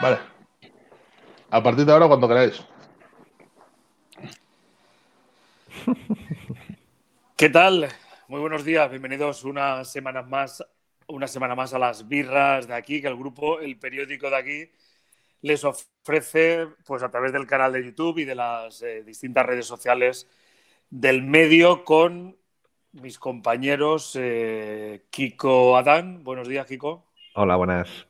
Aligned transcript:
Vale. 0.00 0.18
A 1.50 1.62
partir 1.62 1.84
de 1.84 1.92
ahora, 1.92 2.08
cuando 2.08 2.26
queráis. 2.26 2.60
¿Qué 7.36 7.48
tal? 7.48 7.88
Muy 8.26 8.40
buenos 8.40 8.64
días, 8.64 8.90
bienvenidos 8.90 9.44
una 9.44 9.84
semana 9.84 10.22
más, 10.22 10.64
una 11.06 11.28
semana 11.28 11.54
más 11.54 11.72
a 11.74 11.78
las 11.78 12.08
birras 12.08 12.66
de 12.66 12.74
aquí, 12.74 13.00
que 13.00 13.06
el 13.06 13.16
grupo, 13.16 13.60
el 13.60 13.78
periódico 13.78 14.28
de 14.30 14.36
aquí, 14.36 14.70
les 15.42 15.62
ofrece 15.62 16.66
pues 16.84 17.02
a 17.02 17.10
través 17.10 17.32
del 17.32 17.46
canal 17.46 17.72
de 17.72 17.84
YouTube 17.84 18.18
y 18.18 18.24
de 18.24 18.34
las 18.34 18.82
eh, 18.82 19.02
distintas 19.04 19.46
redes 19.46 19.66
sociales 19.66 20.28
del 20.90 21.22
medio 21.22 21.84
con 21.84 22.36
mis 22.92 23.18
compañeros 23.18 24.16
eh, 24.20 25.04
Kiko 25.10 25.76
Adán. 25.76 26.22
Buenos 26.24 26.48
días, 26.48 26.66
Kiko. 26.66 27.04
Hola, 27.34 27.56
buenas. 27.56 28.06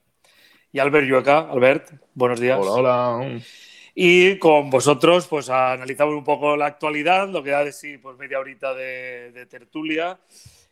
Y 0.73 0.79
Albert 0.79 1.07
Yueca. 1.07 1.51
Albert, 1.51 1.93
buenos 2.15 2.41
días. 2.41 2.59
Hola, 2.61 3.17
hola. 3.17 3.41
Y 3.95 4.39
con 4.39 4.71
vosotros, 4.71 5.29
pues 5.29 5.51
analizamos 5.51 6.15
un 6.15 6.25
poco 6.25 6.57
la 6.57 6.67
actualidad, 6.67 7.29
lo 7.29 7.43
que 7.43 7.51
da 7.51 7.65
de 7.65 7.73
sí, 7.73 7.99
pues 7.99 8.17
media 8.17 8.41
horita 8.41 8.73
de, 8.75 9.47
tertulia 9.51 10.19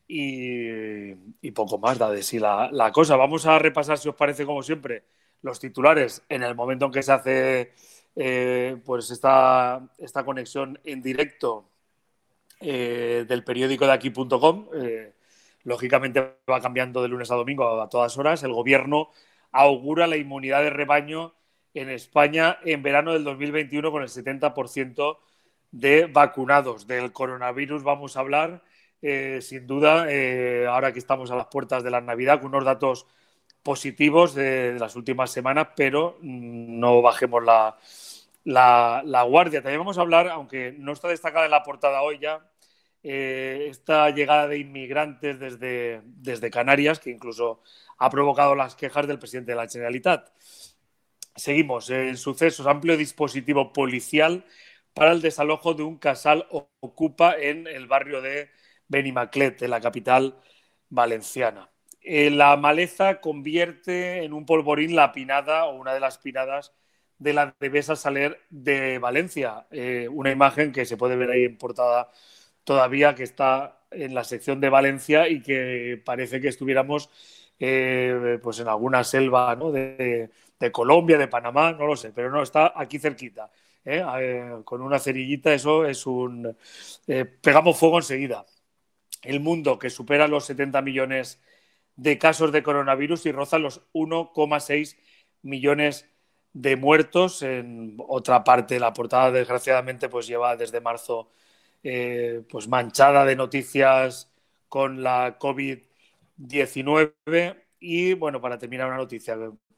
y, 0.09 1.15
poco 1.53 1.79
más 1.79 1.99
da 1.99 2.11
de 2.11 2.23
sí 2.23 2.39
la, 2.39 2.71
la, 2.73 2.91
cosa. 2.93 3.17
Vamos 3.17 3.45
a 3.47 3.59
repasar, 3.59 3.99
si 3.99 4.09
os 4.09 4.15
parece, 4.15 4.47
como 4.47 4.63
siempre, 4.63 5.05
los 5.43 5.61
titulares 5.61 6.23
en 6.29 6.43
el 6.43 6.55
momento 6.55 6.87
en 6.87 6.93
que 6.93 7.03
se 7.03 7.13
hace 7.13 7.73
eh, 8.17 8.77
pues 8.85 9.11
esta, 9.11 9.89
esta 9.99 10.25
conexión 10.25 10.81
en 10.85 11.03
directo 11.03 11.70
eh, 12.61 13.25
del 13.29 13.45
periódico 13.45 13.87
de 13.87 13.93
aquí.com. 13.93 14.69
Eh, 14.75 15.15
lógicamente 15.65 16.37
va 16.51 16.61
cambiando 16.61 17.03
de 17.03 17.09
lunes 17.09 17.31
a 17.31 17.35
domingo 17.35 17.81
a 17.81 17.89
todas 17.89 18.17
horas. 18.19 18.43
El 18.43 18.53
gobierno 18.53 19.11
augura 19.53 20.07
la 20.07 20.17
inmunidad 20.17 20.63
de 20.63 20.71
rebaño 20.71 21.35
en 21.75 21.91
España 21.91 22.59
en 22.65 22.83
verano 22.83 23.13
del 23.13 23.25
2021 23.25 23.91
con 23.91 24.03
el 24.03 24.09
70% 24.09 25.19
de 25.71 26.07
vacunados. 26.07 26.87
Del 26.87 27.13
coronavirus 27.13 27.83
vamos 27.83 28.17
a 28.17 28.21
hablar, 28.21 28.63
sin 29.01 29.67
duda, 29.67 30.07
ahora 30.69 30.93
que 30.93 30.99
estamos 30.99 31.31
a 31.31 31.37
las 31.37 31.47
puertas 31.47 31.83
de 31.85 31.91
la 31.91 32.01
Navidad, 32.01 32.41
con 32.41 32.49
unos 32.49 32.65
datos 32.65 33.07
positivos 33.63 34.35
de, 34.35 34.77
las 34.79 34.97
últimas 34.97 35.31
semanas, 35.31 35.69
pero 35.77 36.19
no 36.23 37.03
bajemos 37.03 37.43
la, 37.45 37.77
la, 38.45 39.23
guardia. 39.23 39.63
También 39.63 39.81
vamos 39.81 39.99
a 39.99 40.03
hablar, 40.03 40.29
aunque 40.29 40.75
no 40.79 40.93
está 40.93 41.09
destacada 41.09 41.45
en 41.45 41.51
la 41.51 41.63
portada 41.63 42.03
hoy 42.03 42.19
ya, 42.19 42.41
eh, 43.03 43.67
esta 43.71 44.11
llegada 44.11 44.49
de 44.49 44.59
inmigrantes 44.59 45.39
desde, 45.39 46.03
desde 46.05 46.51
Canarias, 46.51 47.01
que 47.01 47.11
incluso 47.11 47.63
ha 47.99 48.11
provocado 48.11 48.55
las 48.55 48.75
quejas 48.75 49.07
del 49.07 49.19
presidente 49.19 49.53
de 49.53 49.57
la 49.57 49.69
Generalitat. 49.69 50.31
Seguimos. 51.37 51.89
En 51.91 52.17
sucesos, 52.17 52.67
amplio 52.67 52.97
dispositivo 52.97 53.73
policial 53.73 54.45
para 54.95 55.13
el 55.13 55.23
desalojo 55.23 55.75
de 55.75 55.83
un 55.83 55.99
casal 55.99 56.47
ocupa 56.81 57.37
en 57.39 57.67
el 57.67 57.87
barrio 57.87 58.21
de 58.21 58.51
Benimaclet, 58.89 59.63
en 59.63 59.71
la 59.71 59.81
capital 59.81 60.39
valenciana. 60.89 61.71
Eh, 62.03 62.31
la 62.31 62.57
maleza 62.57 63.21
convierte 63.21 64.25
en 64.25 64.33
un 64.33 64.47
polvorín 64.47 64.97
la 64.97 65.13
pinada 65.13 65.67
o 65.67 65.77
una 65.77 65.95
de 65.95 66.01
las 66.01 66.19
pinadas 66.19 66.75
de 67.19 67.35
la 67.35 67.55
Devesa 67.61 67.97
Saler 67.97 68.41
de 68.51 68.99
Valencia. 68.99 69.67
Eh, 69.71 70.09
una 70.11 70.31
imagen 70.31 70.73
que 70.73 70.87
se 70.87 70.97
puede 70.97 71.17
ver 71.17 71.31
ahí 71.31 71.45
en 71.45 71.59
portada 71.59 72.11
todavía, 72.65 73.15
que 73.15 73.25
está 73.25 73.81
en 73.91 74.15
la 74.15 74.25
sección 74.25 74.61
de 74.61 74.69
Valencia 74.69 75.29
y 75.29 75.43
que 75.43 76.01
parece 76.05 76.41
que 76.41 76.49
estuviéramos 76.49 77.11
eh, 77.59 78.39
pues 78.43 78.61
en 78.61 78.69
alguna 78.69 79.05
selva 79.05 79.57
de, 79.57 80.31
Colombia, 80.73 81.19
de 81.19 81.29
Panamá, 81.29 81.73
no 81.73 81.87
lo 81.87 81.97
sé, 81.97 82.13
pero 82.13 82.31
no, 82.31 82.43
está 82.43 82.73
aquí 82.77 82.99
cerquita. 82.99 83.51
con 84.65 84.83
una 84.83 84.99
cerillita, 84.99 85.53
eso 85.53 85.87
es 85.87 86.07
un... 86.07 86.57
pegamos 87.41 87.79
fuego 87.79 87.99
enseguida. 87.99 88.47
El 89.23 89.41
mundo 89.41 89.79
que 89.79 89.91
supera 89.91 90.29
los 90.29 90.47
70 90.47 90.81
millones 90.83 91.41
de 91.97 92.19
casos 92.19 92.53
de 92.53 92.63
coronavirus 92.63 93.27
y 93.27 93.33
rozan 93.33 93.63
los 93.63 93.83
1,6 93.93 94.97
millones 95.43 96.09
de 96.53 96.77
muertos. 96.77 97.43
En 97.43 97.97
otra 98.09 98.45
parte, 98.45 98.81
la 98.81 98.93
portada, 98.93 99.31
desgraciadamente, 99.31 100.09
pues 100.09 100.27
lleva 100.27 100.57
desde 100.57 100.81
marzo 100.81 101.31
eh, 101.83 102.43
pues 102.49 102.69
manchada 102.69 103.25
de 103.25 103.37
noticias 103.37 104.31
con 104.69 105.03
la 105.03 105.39
COVID-19. 105.39 107.57
Y 107.81 108.15
bueno, 108.15 108.41
para 108.41 108.59
terminar, 108.59 108.89
una 108.89 108.97
noticia. 108.97 109.37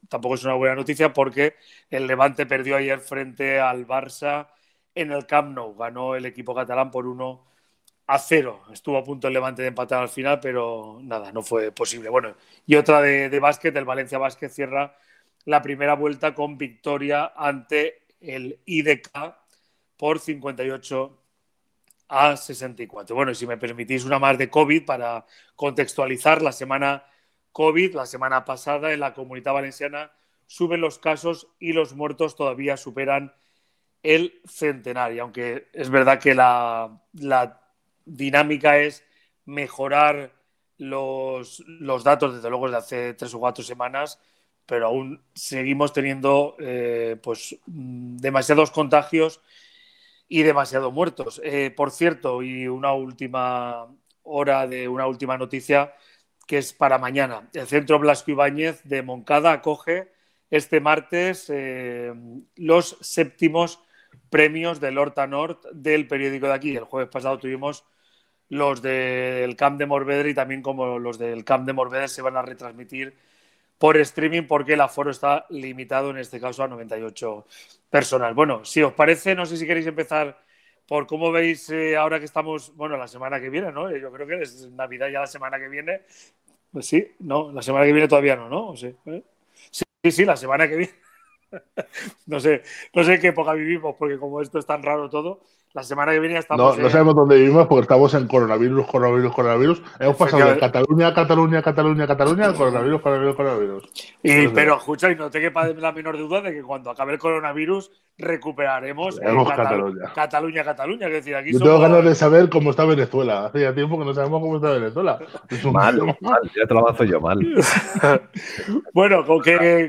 Tampoco 0.09 0.35
es 0.35 0.43
una 0.43 0.53
buena 0.55 0.75
noticia 0.75 1.13
porque 1.13 1.55
el 1.89 2.07
Levante 2.07 2.45
perdió 2.45 2.75
ayer 2.75 2.99
frente 2.99 3.59
al 3.59 3.87
Barça 3.87 4.49
en 4.95 5.11
el 5.11 5.25
Camp 5.25 5.55
Nou. 5.55 5.75
Ganó 5.75 6.15
el 6.15 6.25
equipo 6.25 6.53
catalán 6.55 6.91
por 6.91 7.07
uno 7.07 7.45
a 8.07 8.19
cero. 8.19 8.61
Estuvo 8.71 8.97
a 8.97 9.03
punto 9.03 9.27
el 9.27 9.33
Levante 9.33 9.61
de 9.61 9.69
empatar 9.69 10.01
al 10.01 10.09
final, 10.09 10.39
pero 10.41 10.99
nada, 11.01 11.31
no 11.31 11.41
fue 11.41 11.71
posible. 11.71 12.09
Bueno, 12.09 12.35
y 12.65 12.75
otra 12.75 13.01
de, 13.01 13.29
de 13.29 13.39
básquet, 13.39 13.75
el 13.75 13.85
Valencia 13.85 14.17
Básquet 14.17 14.51
cierra 14.51 14.95
la 15.45 15.61
primera 15.61 15.95
vuelta 15.95 16.33
con 16.35 16.57
victoria 16.57 17.33
ante 17.35 18.03
el 18.21 18.59
IDK 18.65 19.35
por 19.97 20.19
58 20.19 21.22
a 22.07 22.37
64. 22.37 23.15
Bueno, 23.15 23.31
y 23.31 23.35
si 23.35 23.47
me 23.47 23.57
permitís 23.57 24.05
una 24.05 24.19
más 24.19 24.37
de 24.37 24.49
COVID 24.49 24.85
para 24.85 25.25
contextualizar, 25.55 26.41
la 26.41 26.51
semana 26.51 27.05
COVID, 27.51 27.95
la 27.95 28.05
semana 28.05 28.45
pasada 28.45 28.93
en 28.93 28.99
la 28.99 29.13
comunidad 29.13 29.53
valenciana 29.53 30.11
suben 30.47 30.81
los 30.81 30.99
casos 30.99 31.47
y 31.59 31.73
los 31.73 31.93
muertos 31.93 32.35
todavía 32.35 32.77
superan 32.77 33.33
el 34.03 34.41
centenario, 34.45 35.23
aunque 35.23 35.69
es 35.73 35.89
verdad 35.89 36.19
que 36.19 36.35
la, 36.35 37.01
la 37.13 37.61
dinámica 38.05 38.77
es 38.77 39.03
mejorar 39.45 40.33
los, 40.77 41.63
los 41.67 42.03
datos, 42.03 42.35
desde 42.35 42.49
luego, 42.49 42.65
desde 42.65 42.77
hace 42.77 43.13
tres 43.13 43.33
o 43.33 43.39
cuatro 43.39 43.63
semanas, 43.63 44.19
pero 44.65 44.87
aún 44.87 45.23
seguimos 45.33 45.93
teniendo 45.93 46.55
eh, 46.59 47.17
pues, 47.21 47.57
demasiados 47.65 48.71
contagios 48.71 49.41
y 50.33 50.41
demasiados 50.41 50.91
muertos. 50.91 51.39
Eh, 51.43 51.69
por 51.69 51.91
cierto, 51.91 52.41
y 52.41 52.67
una 52.67 52.91
última 52.93 53.87
hora 54.23 54.65
de 54.65 54.87
una 54.87 55.05
última 55.05 55.37
noticia 55.37 55.93
que 56.47 56.57
es 56.57 56.73
para 56.73 56.97
mañana. 56.97 57.51
El 57.53 57.67
Centro 57.67 57.99
Blasco 57.99 58.31
Ibáñez 58.31 58.81
de 58.83 59.03
Moncada 59.03 59.51
acoge 59.51 60.11
este 60.49 60.79
martes 60.79 61.51
eh, 61.53 62.11
los 62.55 62.97
séptimos 63.01 63.79
premios 64.31 64.79
del 64.79 64.97
Horta 64.97 65.27
Nord 65.27 65.59
del 65.71 66.07
periódico 66.07 66.47
de 66.47 66.53
aquí. 66.53 66.75
El 66.75 66.85
jueves 66.85 67.11
pasado 67.11 67.37
tuvimos 67.37 67.85
los 68.49 68.81
del 68.81 69.55
Camp 69.55 69.77
de 69.77 69.85
Morvedre 69.85 70.31
y 70.31 70.33
también 70.33 70.63
como 70.63 70.97
los 70.97 71.19
del 71.19 71.45
Camp 71.45 71.67
de 71.67 71.73
Morvedre 71.73 72.07
se 72.07 72.23
van 72.23 72.37
a 72.37 72.41
retransmitir 72.41 73.15
por 73.83 73.97
streaming 73.97 74.43
porque 74.43 74.75
el 74.75 74.79
aforo 74.79 75.11
está 75.11 75.45
limitado 75.49 76.11
en 76.11 76.17
este 76.17 76.39
caso 76.39 76.63
a 76.63 76.69
98 76.69 77.45
personas. 77.89 78.33
Bueno, 78.33 78.63
si 78.63 78.81
os 78.81 78.93
parece, 78.93 79.35
no 79.35 79.45
sé 79.45 79.57
si 79.57 79.67
queréis 79.67 79.85
empezar 79.85 80.41
por 80.87 81.05
cómo 81.05 81.33
veis 81.33 81.69
eh, 81.69 81.97
ahora 81.97 82.17
que 82.17 82.23
estamos, 82.23 82.73
bueno, 82.77 82.95
la 82.95 83.09
semana 83.09 83.41
que 83.41 83.49
viene, 83.49 83.73
¿no? 83.73 83.93
Yo 83.93 84.09
creo 84.13 84.25
que 84.25 84.41
es 84.41 84.71
Navidad 84.71 85.09
ya 85.09 85.19
la 85.19 85.27
semana 85.27 85.59
que 85.59 85.67
viene. 85.67 86.03
Pues 86.71 86.85
sí, 86.85 87.05
no, 87.19 87.51
la 87.51 87.61
semana 87.61 87.85
que 87.85 87.91
viene 87.91 88.07
todavía 88.07 88.37
no, 88.37 88.47
¿no? 88.47 88.73
Sí, 88.77 88.95
¿eh? 89.05 89.21
sí, 89.69 89.83
sí, 90.11 90.23
la 90.23 90.37
semana 90.37 90.65
que 90.69 90.77
viene. 90.77 90.93
no 92.27 92.39
sé, 92.39 92.63
no 92.93 93.03
sé 93.03 93.19
qué 93.19 93.27
época 93.27 93.51
vivimos 93.51 93.97
porque 93.99 94.17
como 94.17 94.39
esto 94.41 94.59
es 94.59 94.65
tan 94.65 94.81
raro 94.81 95.09
todo, 95.09 95.41
la 95.73 95.81
semana 95.81 96.11
que 96.11 96.19
viene 96.19 96.37
estamos. 96.37 96.77
No, 96.77 96.83
no 96.83 96.89
sabemos 96.89 97.15
dónde 97.15 97.37
vivimos 97.37 97.65
porque 97.65 97.81
estamos 97.81 98.13
en 98.13 98.27
coronavirus, 98.27 98.85
coronavirus, 98.85 99.33
coronavirus. 99.33 99.83
Hemos 99.99 100.17
pasado 100.17 100.51
de 100.51 100.59
Cataluña, 100.59 101.13
Cataluña, 101.13 101.61
Cataluña, 101.63 102.07
Cataluña, 102.07 102.53
coronavirus, 102.53 103.01
coronavirus, 103.01 103.35
coronavirus. 103.35 103.83
Y, 104.21 104.47
pero 104.49 104.77
escucha, 104.77 105.11
y 105.11 105.15
no 105.15 105.31
te 105.31 105.41
quepa 105.41 105.67
la 105.69 105.91
menor 105.91 106.17
duda 106.17 106.41
de 106.41 106.53
que 106.53 106.61
cuando 106.61 106.91
acabe 106.91 107.13
el 107.13 107.19
coronavirus 107.19 107.91
recuperaremos 108.19 109.19
Cataluña. 109.19 110.13
Cataluña, 110.13 110.63
Cataluña. 110.63 111.07
Es 111.07 111.13
decir, 111.13 111.35
aquí 111.35 111.53
Yo 111.53 111.59
tengo 111.59 111.79
ganas 111.79 112.05
de 112.05 112.13
saber 112.13 112.49
cómo 112.49 112.69
está 112.69 112.85
Venezuela. 112.85 113.45
Hace 113.45 113.61
ya 113.61 113.73
tiempo 113.73 113.97
que 113.97 114.05
no 114.05 114.13
sabemos 114.13 114.41
cómo 114.41 114.57
está 114.57 114.69
Venezuela. 114.69 115.17
Es 115.49 115.65
un 115.65 115.73
mal, 115.73 115.99
mal, 116.21 116.51
ya 116.55 116.67
te 116.67 116.73
lo 116.73 116.81
avanzo 116.81 117.03
yo 117.03 117.19
mal. 117.19 117.39
bueno, 118.93 119.25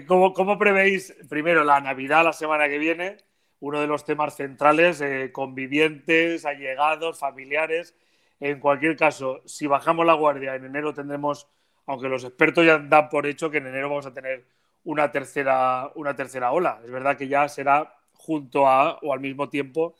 ¿cómo, 0.06 0.32
¿cómo 0.32 0.58
prevéis 0.58 1.14
primero 1.28 1.62
la 1.62 1.80
Navidad 1.82 2.24
la 2.24 2.32
semana 2.32 2.68
que 2.68 2.78
viene? 2.78 3.18
Uno 3.64 3.80
de 3.80 3.86
los 3.86 4.04
temas 4.04 4.36
centrales, 4.36 5.00
eh, 5.00 5.30
convivientes, 5.32 6.44
allegados, 6.44 7.18
familiares. 7.18 7.94
En 8.40 8.60
cualquier 8.60 8.96
caso, 8.96 9.40
si 9.46 9.66
bajamos 9.66 10.04
la 10.04 10.14
guardia 10.14 10.54
en 10.54 10.66
enero 10.66 10.92
tendremos, 10.92 11.48
aunque 11.86 12.08
los 12.08 12.24
expertos 12.24 12.66
ya 12.66 12.78
dan 12.78 13.08
por 13.08 13.26
hecho 13.26 13.50
que 13.50 13.58
en 13.58 13.68
enero 13.68 13.88
vamos 13.88 14.06
a 14.06 14.12
tener 14.12 14.44
una 14.84 15.10
tercera, 15.10 15.90
una 15.94 16.14
tercera 16.14 16.52
ola. 16.52 16.80
Es 16.84 16.90
verdad 16.90 17.16
que 17.16 17.28
ya 17.28 17.48
será 17.48 17.94
junto 18.12 18.68
a 18.68 18.98
o 19.02 19.12
al 19.12 19.20
mismo 19.20 19.48
tiempo 19.48 19.96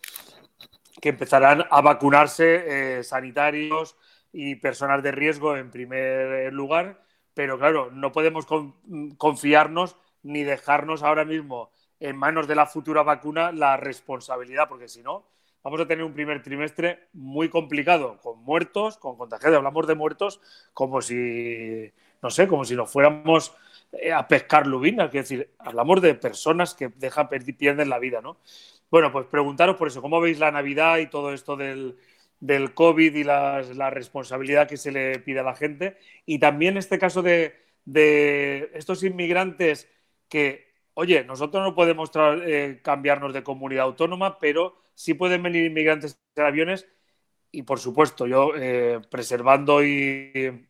que 1.01 1.09
empezarán 1.11 1.65
a 1.71 1.81
vacunarse 1.81 2.99
eh, 2.99 3.03
sanitarios, 3.03 3.97
y 4.35 4.57
personas 4.57 5.03
de 5.03 5.13
riesgo 5.13 5.57
en 5.57 5.71
primer 5.71 6.53
lugar, 6.53 7.01
pero 7.35 7.57
claro, 7.57 7.91
no 7.93 8.11
podemos 8.11 8.47
confiarnos 9.17 9.97
ni 10.25 10.43
dejarnos 10.43 11.05
ahora 11.05 11.25
mismo 11.25 11.71
en 12.05 12.17
manos 12.17 12.47
de 12.47 12.55
la 12.55 12.67
futura 12.67 13.03
vacuna 13.03 13.51
la 13.51 13.79
responsabilidad, 13.79 14.69
porque 14.69 14.89
si 14.89 15.03
no, 15.03 15.25
vamos 15.63 15.81
a 15.81 15.87
tener 15.87 16.05
un 16.05 16.13
primer 16.13 16.43
trimestre 16.43 17.09
muy 17.15 17.49
complicado, 17.49 18.19
con 18.19 18.41
muertos, 18.45 18.99
con 18.99 19.17
contagios. 19.17 19.55
Hablamos 19.55 19.87
de 19.87 19.95
muertos 19.95 20.43
como 20.75 21.01
si, 21.01 21.91
no 22.23 22.29
sé, 22.29 22.47
como 22.47 22.67
si 22.67 22.77
nos 22.77 22.91
fuéramos 22.91 23.57
eh, 23.93 24.13
a 24.13 24.29
pescar 24.29 24.67
lubina, 24.67 25.07
es 25.07 25.13
decir, 25.13 25.51
hablamos 25.59 26.03
de 26.03 26.15
personas 26.15 26.75
que 26.75 26.89
dejan, 26.89 27.29
pierden 27.29 27.89
la 27.89 27.99
vida, 27.99 28.21
¿no? 28.21 28.37
Bueno, 28.91 29.11
pues 29.11 29.25
preguntaros 29.27 29.77
por 29.77 29.89
eso, 29.89 30.03
¿cómo 30.03 30.21
veis 30.21 30.39
la 30.39 30.53
Navidad 30.53 30.99
y 30.99 31.07
todo 31.07 31.33
esto 31.33 31.57
del, 31.57 31.97
COVID 32.75 33.15
y 33.15 33.25
la 33.25 33.89
responsabilidad 33.91 34.69
que 34.69 34.77
se 34.77 34.93
le 34.93 35.21
pide 35.21 35.41
a 35.41 35.43
la 35.45 35.55
gente? 35.55 35.97
Y 36.27 36.39
también 36.39 36.77
este 36.77 36.99
caso 36.99 37.23
de 37.23 38.71
estos 38.75 39.03
inmigrantes 39.03 39.89
que, 40.29 40.74
oye, 40.95 41.25
nosotros 41.25 41.63
no 41.63 41.75
podemos 41.75 42.11
eh, 42.47 42.81
cambiarnos 42.83 43.33
de 43.33 43.43
comunidad 43.43 43.85
autónoma, 43.85 44.39
pero 44.39 44.77
sí 44.95 45.15
pueden 45.15 45.43
venir 45.43 45.65
inmigrantes 45.67 46.19
en 46.37 46.45
aviones 46.45 46.89
y, 47.51 47.63
por 47.63 47.79
supuesto, 47.79 48.27
yo 48.27 48.53
eh, 48.57 49.01
preservando 49.11 49.85
y, 49.85 50.67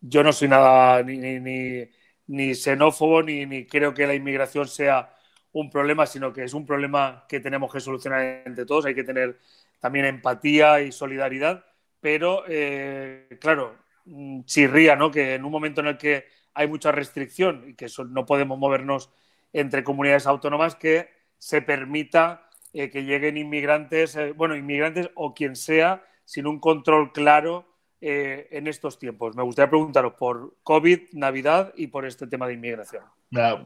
yo 0.00 0.22
no 0.22 0.32
soy 0.32 0.48
nada 0.48 1.02
ni, 1.02 2.54
xenófobo 2.54 3.22
ni, 3.22 3.46
ni 3.46 3.66
creo 3.66 3.92
que 3.94 4.06
la 4.06 4.14
inmigración 4.14 4.68
sea 4.68 5.16
un 5.52 5.70
problema, 5.70 6.06
sino 6.06 6.32
que 6.32 6.44
es 6.44 6.54
un 6.54 6.66
problema 6.66 7.24
que 7.28 7.40
tenemos 7.40 7.72
que 7.72 7.80
solucionar 7.80 8.42
entre 8.44 8.66
todos. 8.66 8.86
Hay 8.86 8.94
que 8.94 9.04
tener 9.04 9.38
también 9.80 10.04
empatía 10.06 10.80
y 10.82 10.92
solidaridad, 10.92 11.64
pero 12.00 12.44
eh, 12.48 13.38
claro, 13.40 13.76
mm, 14.04 14.42
chirría, 14.44 14.96
¿no? 14.96 15.10
Que 15.10 15.34
en 15.34 15.44
un 15.44 15.52
momento 15.52 15.80
en 15.80 15.88
el 15.88 15.98
que 15.98 16.26
hay 16.56 16.66
mucha 16.68 16.90
restricción 16.90 17.64
y 17.68 17.74
que 17.74 17.86
no 18.08 18.24
podemos 18.24 18.58
movernos 18.58 19.10
entre 19.52 19.84
comunidades 19.84 20.26
autónomas, 20.26 20.74
que 20.74 21.08
se 21.38 21.62
permita 21.62 22.48
eh, 22.72 22.90
que 22.90 23.04
lleguen 23.04 23.36
inmigrantes, 23.36 24.16
eh, 24.16 24.32
bueno, 24.32 24.56
inmigrantes 24.56 25.10
o 25.14 25.34
quien 25.34 25.54
sea, 25.54 26.02
sin 26.24 26.46
un 26.46 26.58
control 26.58 27.12
claro 27.12 27.66
eh, 28.00 28.48
en 28.50 28.66
estos 28.66 28.98
tiempos. 28.98 29.36
Me 29.36 29.42
gustaría 29.42 29.70
preguntaros 29.70 30.14
por 30.14 30.54
COVID, 30.62 31.00
Navidad 31.12 31.72
y 31.76 31.88
por 31.88 32.06
este 32.06 32.26
tema 32.26 32.46
de 32.46 32.54
inmigración. 32.54 33.04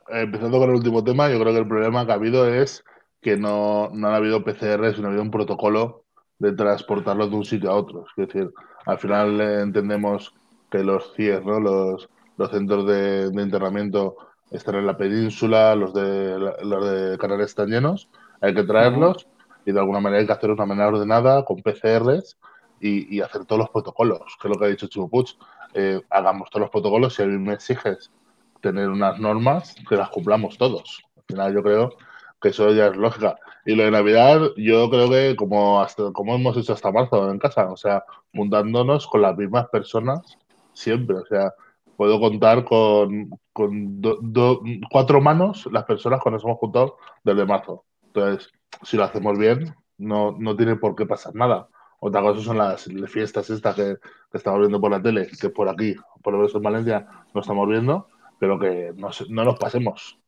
empezando 0.08 0.58
con 0.58 0.70
el 0.70 0.76
último 0.76 1.02
tema, 1.04 1.30
yo 1.30 1.40
creo 1.40 1.52
que 1.52 1.60
el 1.60 1.68
problema 1.68 2.04
que 2.04 2.12
ha 2.12 2.16
habido 2.16 2.52
es 2.52 2.84
que 3.22 3.36
no, 3.36 3.90
no 3.92 4.08
han 4.08 4.14
habido 4.14 4.42
PCR, 4.42 4.94
sino 4.94 5.06
ha 5.06 5.10
habido 5.10 5.22
un 5.22 5.30
protocolo 5.30 6.04
de 6.38 6.52
transportarlos 6.52 7.30
de 7.30 7.36
un 7.36 7.44
sitio 7.44 7.70
a 7.70 7.74
otro. 7.74 8.04
Es 8.16 8.26
decir, 8.26 8.50
al 8.86 8.98
final 8.98 9.40
entendemos 9.40 10.34
que 10.70 10.82
los 10.82 11.12
CIES, 11.14 11.44
¿no? 11.44 11.60
los, 11.60 12.08
los 12.40 12.50
centros 12.50 12.86
de, 12.86 13.30
internamiento 13.34 14.16
están 14.50 14.76
en 14.76 14.86
la 14.86 14.96
península, 14.96 15.74
los 15.74 15.92
de, 15.92 16.38
los 16.38 16.90
de 16.90 17.18
Canarias 17.18 17.50
están 17.50 17.68
llenos, 17.68 18.08
hay 18.40 18.54
que 18.54 18.62
traerlos 18.62 19.28
y 19.66 19.72
de 19.72 19.78
alguna 19.78 20.00
manera 20.00 20.20
hay 20.22 20.26
que 20.26 20.32
hacer 20.32 20.50
una 20.50 20.64
manera 20.64 20.88
ordenada 20.88 21.44
con 21.44 21.60
PCRs 21.60 22.38
y, 22.80 23.20
hacer 23.20 23.44
todos 23.44 23.58
los 23.58 23.68
protocolos, 23.68 24.38
que 24.40 24.48
es 24.48 24.54
lo 24.54 24.58
que 24.58 24.64
ha 24.64 24.68
dicho 24.68 24.86
Chivo 24.86 25.10
Puig. 25.10 25.26
Eh, 25.74 26.00
hagamos 26.08 26.48
todos 26.48 26.62
los 26.62 26.70
protocolos, 26.70 27.14
si 27.14 27.22
a 27.22 27.26
mí 27.26 27.36
me 27.36 27.52
exiges 27.52 28.10
tener 28.62 28.88
unas 28.88 29.18
normas, 29.20 29.76
que 29.86 29.96
las 29.96 30.08
cumplamos 30.08 30.56
todos. 30.56 31.02
Al 31.18 31.24
final 31.28 31.54
yo 31.54 31.62
creo 31.62 31.90
que 32.40 32.48
eso 32.48 32.72
ya 32.72 32.86
es 32.86 32.96
lógica. 32.96 33.36
Y 33.66 33.74
lo 33.74 33.84
de 33.84 33.90
Navidad, 33.90 34.40
yo 34.56 34.88
creo 34.88 35.10
que 35.10 35.36
como, 35.36 35.82
hasta, 35.82 36.10
como 36.12 36.36
hemos 36.36 36.56
hecho 36.56 36.72
hasta 36.72 36.90
marzo 36.90 37.30
en 37.30 37.38
casa, 37.38 37.70
o 37.70 37.76
sea, 37.76 38.02
juntándonos 38.34 39.06
con 39.06 39.20
las 39.20 39.36
mismas 39.36 39.68
personas 39.68 40.38
siempre, 40.72 41.16
o 41.16 41.26
sea, 41.26 41.52
puedo 42.00 42.18
contar 42.18 42.64
con, 42.64 43.28
cuatro 44.90 45.20
manos 45.20 45.68
las 45.70 45.84
personas 45.84 46.18
con 46.20 46.32
las 46.32 46.40
que 46.40 46.48
hemos 46.48 46.58
juntado 46.58 46.96
desde 47.22 47.44
marzo. 47.44 47.84
Entonces, 48.06 48.50
si 48.82 48.96
lo 48.96 49.04
hacemos 49.04 49.38
bien, 49.38 49.74
no, 49.98 50.34
no 50.38 50.56
tiene 50.56 50.76
por 50.76 50.96
qué 50.96 51.04
pasar 51.04 51.34
nada. 51.34 51.68
Otra 51.98 52.22
cosa 52.22 52.40
son 52.40 52.56
las, 52.56 52.88
fiestas 53.06 53.50
estas 53.50 53.74
que, 53.74 53.96
estamos 54.32 54.60
viendo 54.60 54.80
por 54.80 54.90
la 54.90 55.02
tele, 55.02 55.28
que 55.38 55.50
por 55.50 55.68
aquí, 55.68 55.94
por 56.22 56.32
lo 56.32 56.38
menos 56.38 56.54
en 56.54 56.62
Valencia, 56.62 57.06
no 57.34 57.42
estamos 57.42 57.68
viendo, 57.68 58.08
pero 58.38 58.58
que 58.58 58.94
no, 58.96 59.10
no 59.28 59.44
nos 59.44 59.58
pasemos. 59.58 60.18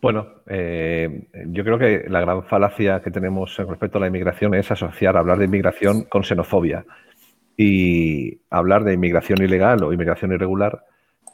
Bueno, 0.00 0.26
eh, 0.46 1.28
yo 1.48 1.64
creo 1.64 1.78
que 1.78 2.06
la 2.08 2.22
gran 2.22 2.44
falacia 2.44 3.02
que 3.02 3.10
tenemos 3.10 3.58
respecto 3.58 3.98
a 3.98 4.00
la 4.00 4.06
inmigración 4.06 4.54
es 4.54 4.70
asociar 4.70 5.18
hablar 5.18 5.36
de 5.36 5.44
inmigración 5.44 6.04
con 6.04 6.24
xenofobia 6.24 6.86
y 7.56 8.40
hablar 8.50 8.84
de 8.84 8.94
inmigración 8.94 9.42
ilegal 9.42 9.82
o 9.82 9.92
inmigración 9.92 10.32
irregular 10.32 10.84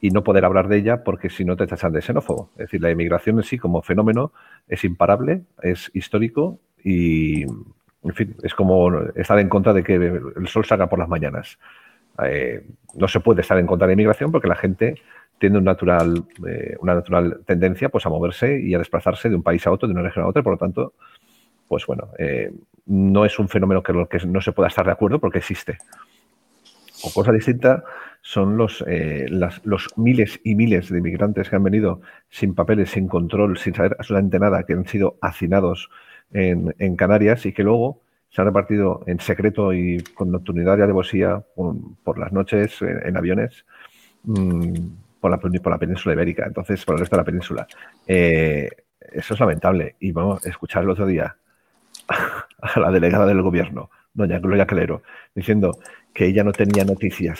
y 0.00 0.10
no 0.10 0.22
poder 0.22 0.44
hablar 0.44 0.68
de 0.68 0.76
ella 0.76 1.02
porque 1.04 1.30
si 1.30 1.44
no 1.44 1.56
te 1.56 1.66
tachan 1.66 1.92
de 1.92 2.02
xenófobo. 2.02 2.50
Es 2.52 2.66
decir, 2.66 2.82
la 2.82 2.90
inmigración 2.90 3.38
en 3.38 3.42
sí 3.44 3.58
como 3.58 3.82
fenómeno 3.82 4.32
es 4.68 4.84
imparable, 4.84 5.42
es 5.62 5.90
histórico 5.94 6.60
y, 6.84 7.42
en 7.42 8.14
fin, 8.14 8.36
es 8.42 8.54
como 8.54 9.00
estar 9.14 9.38
en 9.38 9.48
contra 9.48 9.72
de 9.72 9.82
que 9.82 9.94
el 9.94 10.48
sol 10.48 10.64
salga 10.64 10.88
por 10.88 10.98
las 10.98 11.08
mañanas. 11.08 11.58
Eh, 12.24 12.64
no 12.94 13.08
se 13.08 13.20
puede 13.20 13.42
estar 13.42 13.58
en 13.58 13.66
contra 13.66 13.86
de 13.86 13.90
la 13.90 13.94
inmigración 13.94 14.32
porque 14.32 14.48
la 14.48 14.56
gente 14.56 14.96
tiene 15.38 15.58
un 15.58 15.64
natural, 15.64 16.24
eh, 16.46 16.76
una 16.80 16.94
natural 16.96 17.40
tendencia 17.46 17.88
pues, 17.88 18.04
a 18.06 18.08
moverse 18.08 18.60
y 18.60 18.74
a 18.74 18.78
desplazarse 18.78 19.28
de 19.28 19.36
un 19.36 19.42
país 19.42 19.66
a 19.66 19.70
otro, 19.70 19.86
de 19.88 19.94
una 19.94 20.02
región 20.02 20.24
a 20.24 20.28
otra, 20.28 20.42
por 20.42 20.54
lo 20.54 20.58
tanto, 20.58 20.94
pues 21.68 21.86
bueno, 21.86 22.08
eh, 22.18 22.52
no 22.86 23.24
es 23.24 23.38
un 23.38 23.48
fenómeno 23.48 23.82
que, 23.82 23.92
que 24.10 24.26
no 24.26 24.40
se 24.40 24.52
pueda 24.52 24.68
estar 24.68 24.84
de 24.84 24.92
acuerdo 24.92 25.18
porque 25.18 25.38
existe. 25.38 25.78
O 27.02 27.12
cosa 27.12 27.32
distinta 27.32 27.84
son 28.22 28.56
los, 28.56 28.84
eh, 28.86 29.26
los 29.28 29.88
miles 29.96 30.40
y 30.44 30.54
miles 30.54 30.90
de 30.90 30.98
inmigrantes 30.98 31.48
que 31.48 31.56
han 31.56 31.62
venido 31.62 32.00
sin 32.28 32.54
papeles, 32.54 32.90
sin 32.90 33.08
control, 33.08 33.56
sin 33.58 33.74
saber 33.74 33.96
absolutamente 33.98 34.38
nada, 34.38 34.64
que 34.64 34.72
han 34.72 34.86
sido 34.86 35.16
hacinados 35.20 35.88
en, 36.32 36.96
Canarias 36.96 37.46
y 37.46 37.52
que 37.52 37.62
luego 37.62 38.02
se 38.28 38.42
han 38.42 38.48
repartido 38.48 39.02
en 39.06 39.18
secreto 39.20 39.72
y 39.72 40.02
con 40.14 40.30
nocturnidad 40.30 40.76
y 40.78 40.82
alevosía 40.82 41.42
por, 42.04 42.18
las 42.18 42.32
noches 42.32 42.82
en, 42.82 43.16
aviones 43.16 43.64
mm, 44.24 44.72
por, 45.20 45.30
la, 45.30 45.38
por 45.38 45.72
la 45.72 45.78
península 45.78 46.14
ibérica, 46.14 46.44
entonces 46.46 46.84
por 46.84 46.96
el 46.96 47.00
resto 47.00 47.16
de 47.16 47.20
la 47.20 47.24
península. 47.24 47.66
Eh, 48.06 48.68
eso 49.12 49.34
es 49.34 49.40
lamentable. 49.40 49.96
Y 50.00 50.12
vamos 50.12 50.44
a 50.44 50.48
escuchar 50.48 50.82
el 50.82 50.90
otro 50.90 51.06
día 51.06 51.36
a 52.60 52.80
la 52.80 52.90
delegada 52.90 53.26
del 53.26 53.42
gobierno, 53.42 53.90
doña 54.12 54.38
Gloria 54.38 54.66
Calero, 54.66 55.02
diciendo 55.34 55.78
que 56.12 56.26
ella 56.26 56.44
no 56.44 56.52
tenía 56.52 56.84
noticias 56.84 57.38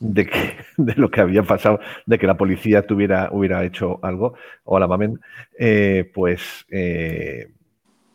de, 0.00 0.26
que, 0.26 0.56
de 0.76 0.94
lo 0.94 1.10
que 1.10 1.20
había 1.20 1.42
pasado, 1.42 1.80
de 2.04 2.18
que 2.18 2.26
la 2.26 2.36
policía 2.36 2.86
tuviera, 2.86 3.28
hubiera 3.32 3.64
hecho 3.64 3.98
algo, 4.02 4.34
o 4.64 4.78
la 4.78 4.86
mamen, 4.86 5.20
eh, 5.58 6.10
pues, 6.12 6.66
eh, 6.70 7.48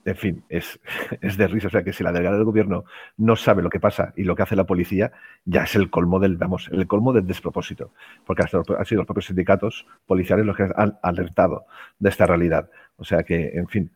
en 0.03 0.15
fin, 0.15 0.43
es, 0.49 0.79
es, 1.21 1.37
de 1.37 1.47
risa. 1.47 1.67
O 1.67 1.69
sea, 1.69 1.83
que 1.83 1.93
si 1.93 2.03
la 2.03 2.11
delegada 2.11 2.37
del 2.37 2.45
gobierno 2.45 2.85
no 3.17 3.35
sabe 3.35 3.61
lo 3.61 3.69
que 3.69 3.79
pasa 3.79 4.13
y 4.15 4.23
lo 4.23 4.35
que 4.35 4.43
hace 4.43 4.55
la 4.55 4.65
policía, 4.65 5.11
ya 5.45 5.63
es 5.63 5.75
el 5.75 5.89
colmo 5.89 6.19
del, 6.19 6.37
vamos, 6.37 6.69
el 6.71 6.87
colmo 6.87 7.13
del 7.13 7.27
despropósito, 7.27 7.93
porque 8.25 8.43
han 8.43 8.85
sido 8.85 9.01
los 9.01 9.05
propios 9.05 9.25
sindicatos 9.25 9.85
policiales 10.05 10.45
los 10.45 10.55
que 10.55 10.63
han 10.63 10.97
alertado 11.01 11.65
de 11.99 12.09
esta 12.09 12.25
realidad. 12.25 12.69
O 12.97 13.03
sea 13.03 13.23
que, 13.23 13.51
en 13.53 13.67
fin, 13.67 13.91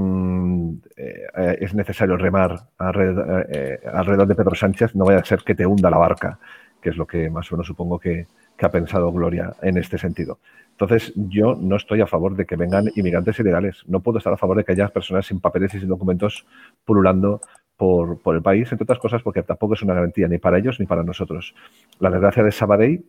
Mm, 0.00 0.76
eh, 0.96 1.58
es 1.60 1.74
necesario 1.74 2.16
remar 2.16 2.68
eh, 2.94 3.80
alrededor, 3.92 4.28
de 4.28 4.34
Pedro 4.36 4.54
Sánchez, 4.54 4.94
no 4.94 5.04
vaya 5.04 5.18
a 5.18 5.24
ser 5.24 5.40
que 5.40 5.56
te 5.56 5.66
hunda 5.66 5.90
la 5.90 5.98
barca, 5.98 6.38
que 6.80 6.90
es 6.90 6.96
lo 6.96 7.04
que 7.04 7.28
más 7.28 7.50
o 7.50 7.56
menos 7.56 7.66
supongo 7.66 7.98
que, 7.98 8.28
ha 8.60 8.70
pensado 8.70 9.10
Gloria 9.12 9.54
en 9.60 9.76
este 9.76 9.98
sentido. 9.98 10.38
Entonces, 10.70 11.12
yo 11.16 11.56
no 11.56 11.76
estoy 11.76 12.00
a 12.00 12.06
favor 12.06 12.36
de 12.36 12.44
que 12.46 12.54
vengan 12.54 12.86
inmigrantes 12.94 13.38
ilegales. 13.40 13.82
No 13.86 14.00
puedo 14.00 14.18
estar 14.18 14.32
a 14.32 14.36
favor 14.36 14.56
de 14.56 14.64
que 14.64 14.72
haya 14.72 14.88
personas 14.88 15.26
sin 15.26 15.40
papeles 15.40 15.74
y 15.74 15.80
sin 15.80 15.88
documentos 15.88 16.46
pululando 16.84 17.40
por, 17.76 18.20
el 18.34 18.42
país, 18.42 18.70
entre 18.70 18.84
otras 18.84 19.00
cosas, 19.00 19.22
porque 19.22 19.42
tampoco 19.42 19.74
es 19.74 19.82
una 19.82 19.94
garantía 19.94 20.28
ni 20.28 20.38
para 20.38 20.58
ellos 20.58 20.78
ni 20.78 20.86
para 20.86 21.02
nosotros. 21.02 21.54
La 21.98 22.10
desgracia 22.10 22.44
de 22.44 22.52
Sabadell, 22.52 23.04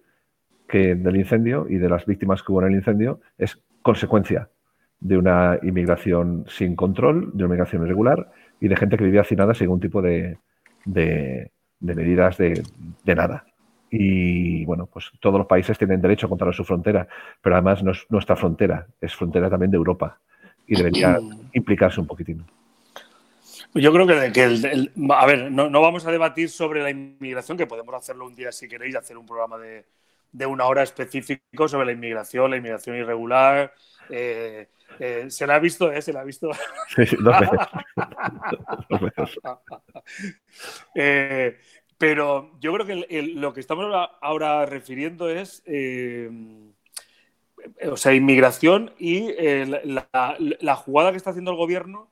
que 0.68 0.96
del 0.96 1.18
incendio 1.18 1.68
y 1.70 1.78
de 1.78 1.90
las 1.90 2.08
víctimas 2.08 2.42
que 2.42 2.52
hubo 2.52 2.62
en 2.62 2.70
el 2.70 2.76
incendio, 2.76 3.22
es 3.38 3.60
consecuencia 3.84 4.50
de 5.00 5.18
una 5.18 5.60
inmigración 5.64 6.46
sin 6.50 6.76
control, 6.76 7.32
de 7.34 7.44
una 7.44 7.56
inmigración 7.56 7.84
irregular 7.84 8.32
y 8.60 8.68
de 8.68 8.76
gente 8.76 8.98
que 8.98 9.04
vivía 9.04 9.22
hacinada 9.22 9.54
sin 9.54 9.66
ningún 9.68 9.80
tipo 9.80 10.02
de, 10.02 10.38
de, 10.86 11.52
medidas 11.80 12.38
de, 12.38 12.64
nada. 13.06 13.46
Y 13.90 14.66
bueno, 14.66 14.86
pues 14.86 15.10
todos 15.20 15.40
los 15.40 15.48
países 15.48 15.78
tienen 15.78 16.02
derecho 16.02 16.28
a 16.28 16.30
controlar 16.30 16.54
su 16.54 16.64
frontera, 16.64 17.08
pero 17.42 17.56
además 17.56 17.84
no 17.84 17.92
es 17.92 18.06
nuestra 18.10 18.36
frontera, 18.36 18.86
es 19.02 19.16
frontera 19.16 19.50
también 19.50 19.72
de 19.72 19.78
Europa 19.78 20.20
y 20.68 20.76
debería 20.76 21.18
implicarse 21.54 22.00
un 22.00 22.08
poquitín. 22.08 22.46
Yo 23.74 23.92
creo 23.94 24.06
que, 24.06 24.32
que 24.32 24.90
a 25.12 25.26
ver, 25.26 25.52
no, 25.52 25.70
no, 25.70 25.82
vamos 25.82 26.06
a 26.06 26.12
debatir 26.12 26.50
sobre 26.50 26.82
la 26.82 26.90
inmigración, 26.90 27.58
que 27.58 27.68
podemos 27.68 27.94
hacerlo 27.96 28.26
un 28.26 28.36
día 28.36 28.52
si 28.52 28.68
queréis, 28.68 28.96
hacer 28.96 29.18
un 29.18 29.26
programa 29.26 29.58
de, 29.58 29.86
de 30.32 30.46
una 30.46 30.66
hora 30.66 30.84
específico 30.84 31.68
sobre 31.68 31.88
la 31.88 31.92
inmigración, 31.94 32.52
la 32.52 32.58
inmigración 32.58 32.96
irregular. 32.96 33.74
Eh, 34.10 34.68
eh, 35.00 35.26
se 35.30 35.48
la 35.48 35.56
ha 35.56 35.60
visto, 35.60 35.92
¿eh? 35.92 36.02
Se 36.02 36.14
la 36.14 36.22
ha 36.22 36.24
visto. 36.24 36.50
Sí, 36.96 37.06
sí, 37.06 37.18
dos 37.20 37.36
veces. 39.02 39.40
Eh, 40.96 41.58
pero 41.98 42.58
yo 42.60 42.74
creo 42.74 42.86
que 42.86 43.22
lo 43.36 43.54
que 43.54 43.60
estamos 43.60 43.86
ahora 44.22 44.66
refiriendo 44.66 45.30
es, 45.30 45.64
o 47.86 47.98
sea, 47.98 48.14
inmigración 48.14 48.94
y 48.98 49.34
la, 49.34 50.76
jugada 50.76 51.12
que 51.12 51.18
está 51.18 51.32
haciendo 51.32 51.52
el 51.52 51.58
gobierno 51.58 52.10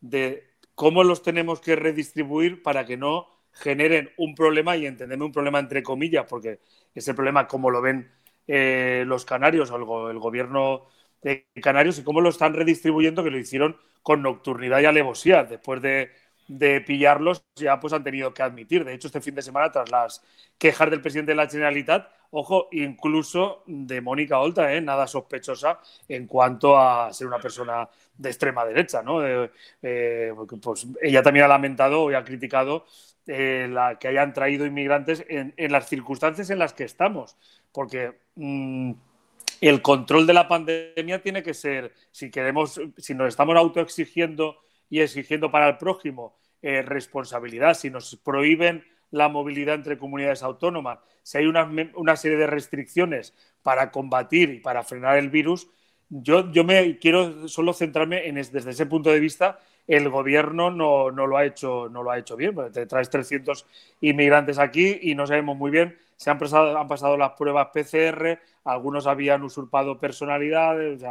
de 0.00 0.48
cómo 0.74 1.04
los 1.04 1.22
tenemos 1.22 1.60
que 1.60 1.76
redistribuir 1.76 2.62
para 2.62 2.86
que 2.86 2.96
no 2.96 3.35
generen 3.56 4.10
un 4.16 4.34
problema 4.34 4.76
y 4.76 4.86
entendeme 4.86 5.24
un 5.24 5.32
problema 5.32 5.58
entre 5.58 5.82
comillas, 5.82 6.26
porque 6.28 6.60
ese 6.94 7.14
problema 7.14 7.46
como 7.46 7.70
lo 7.70 7.80
ven 7.80 8.10
los 8.46 9.24
canarios 9.24 9.70
o 9.70 10.10
el 10.10 10.18
gobierno 10.18 10.86
de 11.22 11.46
Canarios 11.60 11.98
y 11.98 12.04
cómo 12.04 12.20
lo 12.20 12.28
están 12.28 12.54
redistribuyendo, 12.54 13.24
que 13.24 13.30
lo 13.30 13.38
hicieron 13.38 13.76
con 14.02 14.22
nocturnidad 14.22 14.80
y 14.80 14.84
alevosía. 14.84 15.44
Después 15.44 15.82
de, 15.82 16.10
pillarlos, 16.86 17.44
ya 17.56 17.80
pues 17.80 17.92
han 17.92 18.04
tenido 18.04 18.32
que 18.32 18.42
admitir. 18.42 18.84
De 18.84 18.94
hecho, 18.94 19.08
este 19.08 19.20
fin 19.20 19.34
de 19.34 19.42
semana, 19.42 19.70
tras 19.70 19.90
las 19.90 20.22
quejas 20.58 20.90
del 20.90 21.00
presidente 21.00 21.32
de 21.32 21.36
la 21.36 21.48
Generalitat, 21.48 22.08
ojo, 22.30 22.68
incluso 22.72 23.62
de 23.66 24.00
Mónica 24.00 24.38
Olta, 24.38 24.72
¿eh? 24.72 24.80
nada 24.80 25.06
sospechosa 25.06 25.80
en 26.08 26.26
cuanto 26.26 26.78
a 26.78 27.12
ser 27.12 27.26
una 27.26 27.38
persona 27.38 27.88
de 28.16 28.28
extrema 28.28 28.64
derecha, 28.64 29.02
¿no? 29.02 29.20
Eh, 29.24 30.32
pues 30.62 30.86
ella 31.02 31.22
también 31.22 31.44
ha 31.44 31.48
lamentado 31.48 32.10
y 32.10 32.14
ha 32.14 32.24
criticado 32.24 32.86
eh, 33.26 33.68
la, 33.70 33.98
que 33.98 34.08
hayan 34.08 34.32
traído 34.32 34.66
inmigrantes 34.66 35.24
en, 35.28 35.52
las 35.72 35.88
circunstancias 35.88 36.50
en 36.50 36.58
las 36.58 36.72
que 36.72 36.84
estamos, 36.84 37.36
porque 37.72 38.18
mm, 38.36 38.92
el 39.60 39.82
control 39.82 40.26
de 40.26 40.34
la 40.34 40.48
pandemia 40.48 41.22
tiene 41.22 41.42
que 41.42 41.54
ser, 41.54 41.92
si 42.12 42.30
queremos, 42.30 42.80
si 42.96 43.14
nos 43.14 43.28
estamos 43.28 43.56
autoexigiendo 43.56 44.58
y 44.88 45.00
exigiendo 45.00 45.50
para 45.50 45.68
el 45.68 45.76
prójimo 45.76 46.36
eh, 46.62 46.82
responsabilidad, 46.82 47.74
si 47.74 47.90
nos 47.90 48.16
prohíben 48.16 48.84
la 49.10 49.28
movilidad 49.28 49.74
entre 49.74 49.98
comunidades 49.98 50.42
autónomas, 50.42 50.98
si 51.22 51.38
hay 51.38 51.46
una, 51.46 52.16
serie 52.16 52.36
de 52.36 52.46
restricciones 52.46 53.34
para 53.62 53.90
combatir 53.90 54.50
y 54.50 54.60
para 54.60 54.82
frenar 54.82 55.18
el 55.18 55.30
virus, 55.30 55.68
yo, 56.08 56.50
yo 56.52 56.64
me 56.64 56.98
quiero 56.98 57.48
solo 57.48 57.72
centrarme 57.72 58.28
en 58.28 58.36
desde 58.36 58.70
ese 58.70 58.86
punto 58.86 59.10
de 59.10 59.20
vista 59.20 59.58
el 59.88 60.08
gobierno 60.08 60.70
no, 60.70 61.10
lo 61.10 61.36
ha 61.36 61.44
hecho 61.44 61.88
no 61.88 62.02
lo 62.02 62.10
ha 62.10 62.18
hecho 62.18 62.36
bien. 62.36 62.54
Te 62.72 62.86
traes 62.86 63.10
300 63.10 63.66
inmigrantes 64.00 64.58
aquí 64.58 64.98
y 65.02 65.14
no 65.14 65.26
sabemos 65.26 65.56
muy 65.56 65.70
bien. 65.70 65.96
Se 66.16 66.30
han 66.30 66.38
pasado, 66.38 66.76
han 66.78 66.88
pasado 66.88 67.16
las 67.16 67.32
pruebas 67.32 67.68
PCR 67.72 68.38
algunos 68.66 69.06
habían 69.06 69.44
usurpado 69.44 69.98
personalidades 69.98 71.04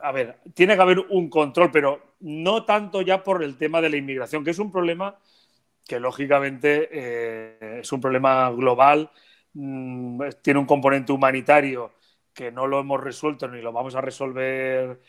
a 0.00 0.12
ver 0.12 0.38
tiene 0.54 0.76
que 0.76 0.82
haber 0.82 1.00
un 1.00 1.28
control 1.28 1.70
pero 1.70 2.14
no 2.20 2.64
tanto 2.64 3.02
ya 3.02 3.22
por 3.22 3.42
el 3.42 3.56
tema 3.56 3.80
de 3.80 3.90
la 3.90 3.96
inmigración 3.96 4.44
que 4.44 4.50
es 4.50 4.58
un 4.58 4.72
problema 4.72 5.16
que 5.86 6.00
lógicamente 6.00 6.88
eh, 6.90 7.80
es 7.80 7.92
un 7.92 8.00
problema 8.00 8.50
global 8.50 9.10
mm, 9.54 10.22
tiene 10.42 10.60
un 10.60 10.66
componente 10.66 11.12
humanitario 11.12 11.92
que 12.32 12.52
no 12.52 12.66
lo 12.66 12.80
hemos 12.80 13.00
resuelto 13.00 13.48
ni 13.48 13.62
lo 13.62 13.72
vamos 13.72 13.94
a 13.94 14.00
resolver 14.00 15.00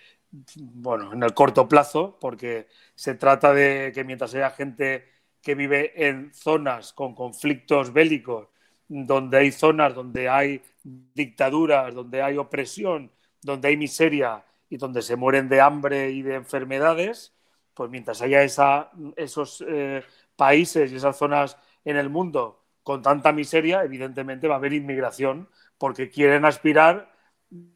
bueno, 0.55 1.13
en 1.13 1.24
el 1.24 1.34
corto 1.34 1.67
plazo, 1.67 2.17
porque 2.19 2.67
se 2.96 3.15
trata 3.15 3.53
de 3.53 3.91
que 3.93 4.03
mientras 4.03 4.34
haya 4.36 4.50
gente 4.51 5.05
que 5.41 5.55
vive 5.55 6.07
en 6.07 6.34
zonas 6.34 6.93
con 6.93 7.15
conflictos 7.15 7.93
bélicos, 7.93 8.48
donde 8.88 9.38
hay 9.38 9.51
zonas 9.51 9.96
donde 9.96 10.29
hay 10.29 10.62
dictaduras, 10.84 11.93
donde 11.93 12.22
hay 12.22 12.38
opresión, 12.38 13.12
donde 13.41 13.69
hay 13.69 13.77
miseria 13.77 14.43
y 14.69 14.77
donde 14.77 15.01
se 15.01 15.15
mueren 15.15 15.50
de 15.50 15.62
hambre 15.62 16.12
y 16.12 16.21
de 16.21 16.36
enfermedades, 16.36 17.33
pues 17.74 17.89
mientras 17.89 18.21
haya 18.21 18.43
esos 18.43 19.63
eh, 19.67 20.03
países 20.36 20.91
y 20.91 20.95
esas 20.95 21.17
zonas 21.17 21.57
en 21.86 21.97
el 21.97 22.09
mundo 22.09 22.63
con 22.83 23.01
tanta 23.01 23.31
miseria, 23.31 23.83
evidentemente 23.83 24.47
va 24.47 24.55
a 24.55 24.57
haber 24.57 24.74
inmigración 24.74 25.50
porque 25.77 26.09
quieren 26.09 26.45
aspirar 26.45 27.17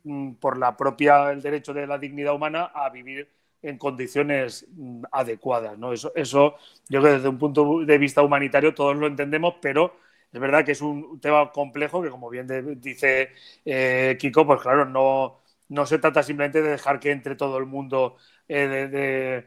Mm, 0.03 0.33
por 0.33 0.57
la 0.57 0.75
propia 0.75 1.31
el 1.31 1.41
derecho 1.41 1.73
de 1.73 1.87
la 1.87 1.97
dignidad 1.97 2.35
humana 2.35 2.71
a 2.73 2.89
vivir 2.89 3.29
en 3.61 3.77
condiciones 3.77 4.67
mm, 4.69 5.03
adecuadas. 5.11 5.77
¿no? 5.77 5.93
Eso, 5.93 6.11
eso 6.15 6.55
yo 6.89 6.99
creo 6.99 7.13
que 7.13 7.17
desde 7.17 7.29
un 7.29 7.37
punto 7.37 7.79
de 7.85 7.97
vista 7.97 8.21
humanitario 8.21 8.73
todos 8.73 8.97
lo 8.97 9.07
entendemos, 9.07 9.55
pero 9.61 9.95
es 10.31 10.39
verdad 10.39 10.65
que 10.65 10.73
es 10.73 10.81
un 10.81 11.19
tema 11.21 11.51
complejo 11.51 12.01
que, 12.01 12.09
como 12.09 12.29
bien 12.29 12.47
dice 12.81 13.29
eh, 13.65 14.17
Kiko, 14.19 14.45
pues 14.45 14.61
claro, 14.61 14.85
no, 14.85 15.40
no 15.71 15.85
se 15.85 15.99
trata 15.99 16.21
simplemente 16.21 16.61
de 16.61 16.71
dejar 16.71 16.99
que 16.99 17.11
entre 17.11 17.35
todo 17.35 17.57
el 17.57 17.65
mundo 17.65 18.17
eh, 18.49 18.67
de, 18.67 19.45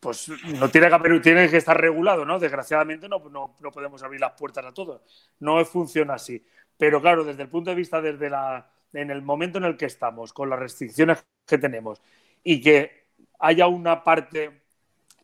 pues 0.00 0.28
no 0.58 0.68
tiene 0.68 0.88
que 0.88 0.94
haber, 0.94 1.22
que 1.22 1.56
estar 1.56 1.80
regulado, 1.80 2.24
¿no? 2.24 2.40
Desgraciadamente 2.40 3.08
no, 3.08 3.20
no, 3.30 3.56
no, 3.60 3.70
podemos 3.70 4.02
abrir 4.02 4.20
las 4.20 4.32
puertas 4.32 4.64
a 4.66 4.74
todos. 4.74 5.00
No 5.38 5.64
funciona 5.64 6.14
así. 6.14 6.44
Pero 6.76 7.00
claro, 7.00 7.22
desde 7.22 7.42
el 7.42 7.48
punto 7.48 7.70
de 7.70 7.76
vista 7.76 8.00
desde 8.00 8.28
la 8.28 8.68
en 8.92 9.12
el 9.12 9.22
momento 9.22 9.58
en 9.58 9.64
el 9.64 9.76
que 9.76 9.86
estamos, 9.86 10.32
con 10.32 10.50
las 10.50 10.58
restricciones 10.58 11.24
que 11.46 11.58
tenemos, 11.58 12.02
y 12.42 12.60
que 12.60 13.04
haya 13.38 13.68
una 13.68 14.02
parte 14.02 14.62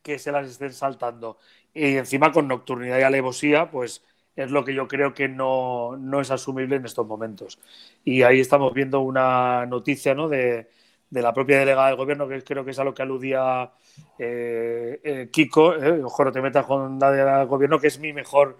que 0.01 0.21
se 0.21 0.31
las 0.31 0.49
estén 0.49 0.73
saltando, 0.73 1.39
y 1.75 1.97
encima 1.97 2.31
con 2.31 2.47
nocturnidad 2.47 3.01
y 3.01 3.03
alevosía, 3.03 3.69
pues 3.69 4.05
es 4.37 4.51
lo 4.51 4.65
que 4.65 4.75
yo 4.75 4.87
creo 4.87 5.15
que 5.15 5.29
no, 5.29 5.99
es 6.21 6.31
asumible 6.31 6.77
en 6.77 6.85
estos 6.85 7.07
momentos. 7.07 7.59
Y 8.05 8.23
ahí 8.23 8.41
estamos 8.41 8.73
viendo 8.75 9.01
una 9.01 9.65
noticia 9.67 10.15
¿no? 10.15 10.29
de, 10.29 10.69
la 11.11 11.33
propia 11.33 11.59
delegada 11.59 11.89
del 11.89 11.97
gobierno, 11.97 12.29
que 12.29 12.43
creo 12.43 12.65
que 12.65 12.73
es 12.73 12.79
a 12.79 12.85
lo 12.85 12.93
que 12.93 13.03
aludía 13.03 13.71
eh, 14.19 15.01
eh, 15.03 15.29
Kiko, 15.33 15.75
eh, 15.75 16.03
ojo, 16.03 16.25
no 16.25 16.33
te 16.33 16.43
metas 16.43 16.67
con 16.67 16.99
la 16.99 17.11
del 17.11 17.47
gobierno, 17.47 17.79
que 17.79 17.87
es 17.87 17.99
mi 17.99 18.13
mejor 18.13 18.59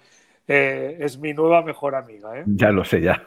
eh, 0.49 0.99
es 1.01 1.19
mi 1.19 1.35
nueva 1.35 1.61
mejor 1.63 1.97
amiga. 1.97 2.31
Ya 2.47 2.71
lo 2.71 2.85
sé, 2.85 3.01
ya. 3.01 3.27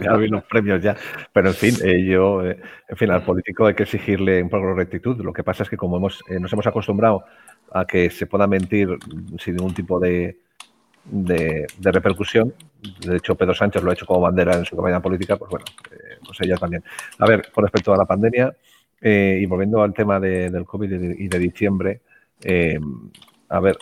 ya 0.00 0.16
vi 0.16 0.28
los 0.28 0.44
premios 0.44 0.80
ya. 0.80 0.96
Pero 1.32 1.48
en 1.48 1.54
fin, 1.54 1.74
yo, 2.06 2.44
en 2.44 2.96
fin, 2.96 3.10
al 3.10 3.24
político 3.24 3.66
hay 3.66 3.74
que 3.74 3.82
exigirle 3.82 4.40
un 4.40 4.48
poco 4.48 4.68
de 4.68 4.74
rectitud. 4.74 5.20
Lo 5.20 5.32
que 5.32 5.42
pasa 5.42 5.64
es 5.64 5.68
que 5.68 5.76
como 5.76 5.96
hemos, 5.96 6.22
nos 6.30 6.52
hemos 6.52 6.66
acostumbrado 6.66 7.24
a 7.72 7.84
que 7.84 8.08
se 8.08 8.26
pueda 8.26 8.46
mentir 8.46 8.88
sin 9.36 9.56
ningún 9.56 9.74
tipo 9.74 9.98
de, 9.98 10.38
de, 11.04 11.66
repercusión, 11.80 12.54
de 13.06 13.16
hecho 13.16 13.34
Pedro 13.34 13.54
Sánchez 13.54 13.82
lo 13.82 13.90
ha 13.90 13.94
hecho 13.94 14.06
como 14.06 14.20
bandera 14.20 14.56
en 14.56 14.64
su 14.64 14.76
campaña 14.76 15.00
política, 15.00 15.36
pues 15.36 15.50
bueno, 15.50 15.64
pues 16.24 16.38
ella 16.40 16.56
también. 16.56 16.82
A 17.18 17.26
ver, 17.26 17.50
con 17.52 17.62
respecto 17.62 17.92
a 17.92 17.96
la 17.96 18.04
pandemia 18.04 18.54
y 19.00 19.44
volviendo 19.46 19.82
al 19.82 19.92
tema 19.92 20.18
del 20.18 20.64
COVID 20.64 20.90
y 21.18 21.28
de 21.28 21.38
diciembre, 21.38 22.00
a 23.48 23.60
ver, 23.60 23.76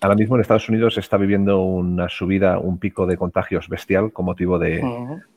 ahora 0.00 0.14
mismo 0.14 0.36
en 0.36 0.42
Estados 0.42 0.68
Unidos 0.68 0.94
se 0.94 1.00
está 1.00 1.16
viviendo 1.16 1.60
una 1.60 2.08
subida, 2.08 2.58
un 2.58 2.78
pico 2.78 3.06
de 3.06 3.16
contagios 3.16 3.68
bestial 3.68 4.12
con 4.12 4.24
motivo 4.24 4.58
de, 4.58 4.80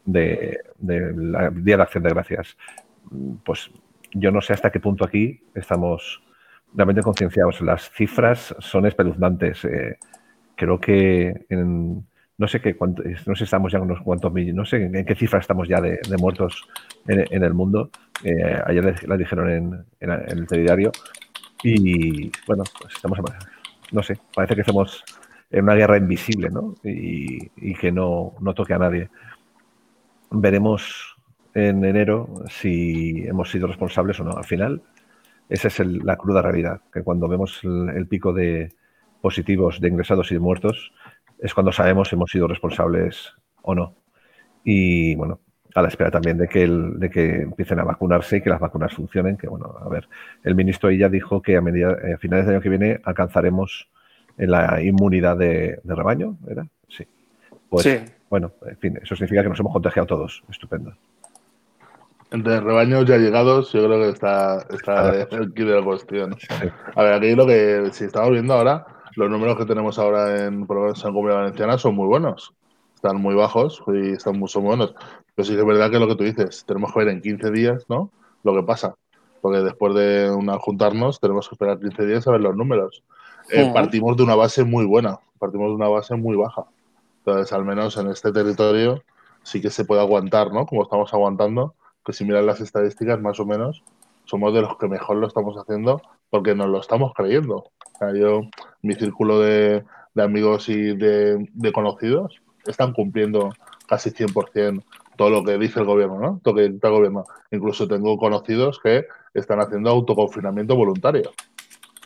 la 0.06 1.50
Día 1.50 1.78
de 1.78 1.84
Acción 1.84 2.04
de 2.04 2.10
Gracias. 2.10 2.58
Pues 3.44 3.72
yo 4.14 4.32
no 4.32 4.42
sé 4.42 4.54
hasta 4.54 4.72
qué 4.72 4.80
punto 4.80 5.06
aquí 5.06 5.42
estamos 5.54 6.22
realmente 6.74 7.02
concienciados. 7.02 7.62
Las 7.62 7.90
cifras 7.92 8.56
son 8.60 8.86
espeluznantes. 8.86 9.66
Eh, 9.66 9.98
creo 10.60 10.80
que 10.80 11.46
no 11.50 12.48
sé 12.48 12.62
qué 12.62 12.76
no 13.26 13.36
sé 13.36 13.44
estamos 13.46 13.72
ya 13.72 13.80
unos 13.80 14.02
cuantos 14.02 14.32
millones, 14.34 14.56
no 14.56 14.66
sé 14.66 14.84
en 14.84 15.06
qué 15.06 15.16
cifra 15.16 15.40
estamos 15.40 15.68
ya 15.68 15.80
de, 15.80 16.00
muertos 16.20 16.68
en, 17.08 17.44
el 17.44 17.54
mundo. 17.54 17.90
Eh, 18.24 18.62
ayer 18.66 19.08
la 19.08 19.18
dijeron 19.18 19.50
en, 19.50 20.12
el 20.28 20.46
telediario 20.48 20.92
y 21.64 22.30
bueno, 22.46 22.64
pues 22.80 22.94
estamos 22.96 23.20
no 23.92 24.04
sé, 24.04 24.18
parece 24.36 24.56
que 24.56 24.62
estamos 24.62 25.04
en 25.50 25.64
una 25.64 25.76
guerra 25.76 25.98
invisible, 25.98 26.50
¿no? 26.50 26.76
Y, 26.84 27.74
que 27.76 27.92
no, 27.92 28.34
toque 28.56 28.74
a 28.74 28.78
nadie. 28.78 29.10
Veremos 30.30 31.16
en 31.54 31.84
enero 31.84 32.44
si 32.50 33.24
hemos 33.26 33.50
sido 33.50 33.68
responsables 33.68 34.20
o 34.20 34.24
no. 34.24 34.38
Al 34.38 34.46
final, 34.46 34.82
esa 35.50 35.70
es 35.70 35.80
la 35.80 36.18
cruda 36.18 36.42
realidad, 36.42 36.82
que 36.94 37.02
cuando 37.02 37.28
vemos 37.28 37.62
el, 37.64 38.06
pico 38.08 38.34
de 38.34 38.74
positivos, 39.22 39.80
de 39.80 39.90
ingresados 39.90 40.32
y 40.32 40.36
de 40.36 40.40
muertos, 40.40 40.92
es 41.40 41.54
cuando 41.54 41.72
sabemos 41.72 42.10
si 42.10 42.16
hemos 42.16 42.32
sido 42.32 42.48
responsables 42.48 43.34
o 43.62 43.76
no. 43.76 43.96
Y 44.64 45.16
bueno, 45.16 45.40
a 45.76 45.82
la 45.82 45.88
espera 45.88 46.12
también 46.12 46.38
de 46.38 46.48
que, 46.48 46.64
el, 46.64 47.00
de 47.00 47.10
que 47.10 47.42
empiecen 47.42 47.80
a 47.80 47.84
vacunarse 47.84 48.38
y 48.38 48.42
que 48.42 48.50
las 48.50 48.60
vacunas 48.60 48.94
funcionen. 48.94 49.38
Que 49.38 49.48
bueno, 49.48 49.76
a 49.80 49.88
ver, 49.90 50.08
el 50.44 50.56
ministro 50.56 50.92
ya 50.92 51.10
dijo 51.10 51.42
que 51.42 51.56
a, 51.56 51.62
medida, 51.62 51.92
a 51.92 52.18
finales 52.18 52.46
del 52.46 52.56
año 52.56 52.62
que 52.62 52.70
viene 52.70 53.00
alcanzaremos 53.04 53.90
la 54.38 54.82
inmunidad 54.82 55.38
de, 55.38 55.80
rebaño, 55.84 56.38
¿era? 56.50 56.66
Sí. 56.88 57.06
Pues, 57.70 57.84
sí. 57.84 58.00
Bueno, 58.30 58.54
en 58.66 58.78
fin, 58.78 59.00
eso 59.02 59.16
significa 59.16 59.44
que 59.44 59.50
nos 59.50 59.60
hemos 59.60 59.74
contagiado 59.74 60.08
todos. 60.08 60.44
Estupendo. 60.50 60.94
Entre 62.32 62.60
rebaños 62.60 63.06
ya 63.06 63.18
llegados, 63.18 63.74
yo 63.74 63.84
creo 63.86 64.04
que 64.04 64.10
está, 64.10 64.66
está 64.70 65.10
el 65.32 65.52
kit 65.54 65.66
de 65.66 65.76
la 65.76 65.84
cuestión. 65.84 66.36
A 66.96 67.04
ver, 67.04 67.14
aquí 67.14 67.36
lo 67.36 67.48
que, 67.48 67.90
si 67.92 68.06
estamos 68.06 68.32
viendo 68.32 68.54
ahora, 68.54 68.86
los 69.16 69.30
números 69.30 69.58
que 69.58 69.66
tenemos 69.66 70.00
ahora 70.00 70.46
en, 70.46 70.66
por 70.66 70.78
en 70.88 71.02
Comunidad 71.02 71.38
Valenciana 71.38 71.78
son 71.78 71.96
muy 71.96 72.08
buenos 72.08 72.54
están 73.00 73.22
muy 73.22 73.34
bajos 73.34 73.82
y 73.88 74.12
están 74.12 74.38
muy, 74.38 74.50
son 74.50 74.66
buenos. 74.66 74.94
Pero 75.34 75.46
sí 75.46 75.54
que 75.54 75.62
es 75.62 75.66
verdad 75.66 75.90
que 75.90 76.00
lo 76.00 76.08
que 76.08 76.16
tú 76.16 76.26
dices, 76.26 76.66
tenemos 76.66 76.92
que 76.92 77.00
ver 77.00 77.08
en 77.08 77.22
15 77.22 77.52
días, 77.52 77.86
¿no? 77.88 78.12
Lo 78.44 78.54
que 78.54 78.64
pasa. 78.64 78.96
Porque 79.40 79.60
después 79.60 79.96
de 79.96 80.30
una 80.30 80.60
juntarnos 80.60 81.22
tenemos 81.22 81.48
que 81.48 81.56
esperar 81.56 81.80
15 81.80 82.06
días 82.06 82.28
a 82.28 82.32
ver 82.32 82.42
los 82.42 82.58
números. 82.58 83.04
Eh, 83.52 83.72
partimos 83.74 84.18
de 84.18 84.24
una 84.24 84.36
base 84.36 84.66
muy 84.66 84.86
buena, 84.86 85.18
partimos 85.40 85.70
de 85.70 85.76
una 85.76 85.88
base 85.88 86.16
muy 86.16 86.36
baja. 86.36 86.66
Entonces, 87.20 87.54
al 87.54 87.64
menos 87.64 87.96
en 87.96 88.10
este 88.10 88.34
territorio 88.34 89.02
sí 89.44 89.62
que 89.62 89.70
se 89.70 89.86
puede 89.86 90.02
aguantar, 90.02 90.52
¿no? 90.52 90.66
Como 90.66 90.84
estamos 90.84 91.14
aguantando, 91.14 91.76
que 92.04 92.12
si 92.12 92.26
miran 92.26 92.46
las 92.46 92.60
estadísticas, 92.60 93.22
más 93.22 93.40
o 93.40 93.46
menos, 93.46 93.82
somos 94.26 94.54
de 94.54 94.62
los 94.62 94.78
que 94.78 94.90
mejor 94.90 95.18
lo 95.18 95.28
estamos 95.28 95.56
haciendo 95.56 96.02
porque 96.30 96.54
nos 96.54 96.68
lo 96.68 96.82
estamos 96.82 97.14
creyendo. 97.16 97.72
Sea, 98.00 98.14
yo, 98.14 98.42
mi 98.82 98.96
círculo 98.96 99.42
de, 99.42 99.84
amigos 100.16 100.70
y 100.70 100.96
de, 100.96 101.72
conocidos 101.74 102.42
están 102.66 102.94
cumpliendo 102.94 103.50
casi 103.88 104.10
100% 104.12 104.84
todo 105.16 105.30
lo 105.30 105.44
que 105.44 105.58
dice 105.58 105.80
el 105.80 105.86
gobierno, 105.86 106.20
¿no? 106.20 106.40
Todo 106.42 106.54
lo 106.54 106.58
que 106.62 106.70
dice 106.70 106.88
el 106.88 106.94
gobierno. 106.94 107.26
Incluso 107.52 107.88
tengo 107.88 108.18
conocidos 108.18 108.80
que 108.82 109.06
están 109.34 109.60
haciendo 109.60 109.90
autoconfinamiento 109.90 110.76
voluntario. 110.76 111.32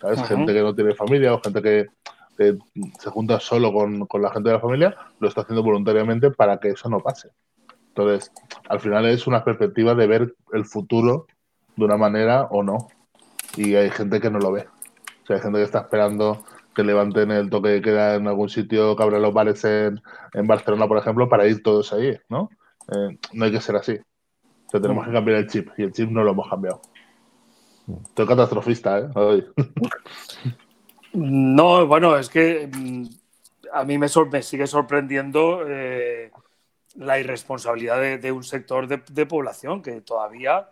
¿Sabes? 0.01 0.23
Gente 0.23 0.51
que 0.51 0.61
no 0.61 0.73
tiene 0.73 0.95
familia 0.95 1.33
o 1.33 1.41
gente 1.41 1.61
que, 1.61 1.87
se 2.35 3.09
junta 3.11 3.39
solo 3.39 3.71
con, 3.71 4.07
con, 4.07 4.23
la 4.23 4.31
gente 4.31 4.49
de 4.49 4.55
la 4.55 4.61
familia, 4.61 4.95
lo 5.19 5.27
está 5.27 5.41
haciendo 5.41 5.61
voluntariamente 5.61 6.31
para 6.31 6.57
que 6.57 6.69
eso 6.69 6.89
no 6.89 6.99
pase. 6.99 7.29
Entonces, 7.89 8.31
al 8.67 8.79
final 8.79 9.05
es 9.05 9.27
una 9.27 9.43
perspectiva 9.43 9.93
de 9.93 10.07
ver 10.07 10.35
el 10.51 10.65
futuro 10.65 11.27
de 11.75 11.85
una 11.85 11.97
manera 11.97 12.47
o 12.49 12.63
no. 12.63 12.87
Y 13.55 13.75
hay 13.75 13.91
gente 13.91 14.19
que 14.19 14.31
no 14.31 14.39
lo 14.39 14.51
ve. 14.51 14.65
O 15.23 15.25
sea, 15.25 15.37
hay 15.37 15.41
gente 15.41 15.59
que 15.59 15.65
está 15.65 15.79
esperando 15.79 16.43
que 16.75 16.83
levanten 16.83 17.31
el 17.31 17.49
toque 17.49 17.69
de 17.69 17.81
queda 17.81 18.15
en 18.15 18.27
algún 18.27 18.49
sitio, 18.49 18.95
que 18.95 19.03
abran 19.03 19.21
los 19.21 19.33
bares 19.33 19.63
en, 19.63 20.01
en 20.33 20.47
Barcelona, 20.47 20.87
por 20.87 20.97
ejemplo, 20.97 21.29
para 21.29 21.47
ir 21.47 21.63
todos 21.63 21.93
ahí, 21.93 22.17
¿no? 22.29 22.49
Eh, 22.91 23.17
no 23.33 23.45
hay 23.45 23.51
que 23.51 23.61
ser 23.61 23.75
así. 23.75 23.93
O 23.93 24.69
sea, 24.69 24.81
tenemos 24.81 25.05
que 25.05 25.13
cambiar 25.13 25.37
el 25.37 25.47
chip 25.47 25.69
y 25.77 25.83
el 25.83 25.93
chip 25.93 26.09
no 26.09 26.23
lo 26.23 26.31
hemos 26.31 26.49
cambiado. 26.49 26.81
Estoy 28.05 28.27
catastrofista, 28.27 28.99
¿eh? 28.99 29.45
No, 31.13 31.85
bueno, 31.85 32.17
es 32.17 32.27
que 32.27 32.67
mm, 32.67 33.03
a 33.71 33.83
mí 33.83 33.97
me, 33.97 34.09
sigue 34.09 34.67
sorprendiendo 34.67 35.63
eh, 35.67 36.31
la 36.95 37.19
irresponsabilidad 37.19 38.19
de, 38.19 38.31
un 38.31 38.43
sector 38.43 38.87
de, 38.87 39.25
población 39.25 39.81
que 39.81 40.01
todavía, 40.01 40.69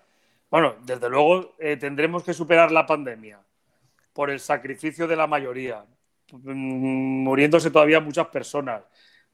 bueno, 0.49 0.75
desde 0.83 1.09
luego 1.09 1.53
eh, 1.59 1.77
tendremos 1.77 2.23
que 2.23 2.33
superar 2.33 2.71
la 2.71 2.85
pandemia 2.85 3.39
por 4.13 4.29
el 4.29 4.39
sacrificio 4.39 5.07
de 5.07 5.15
la 5.15 5.27
mayoría, 5.27 5.85
mm, 6.31 7.23
muriéndose 7.23 7.71
todavía 7.71 7.99
muchas 7.99 8.27
personas, 8.27 8.83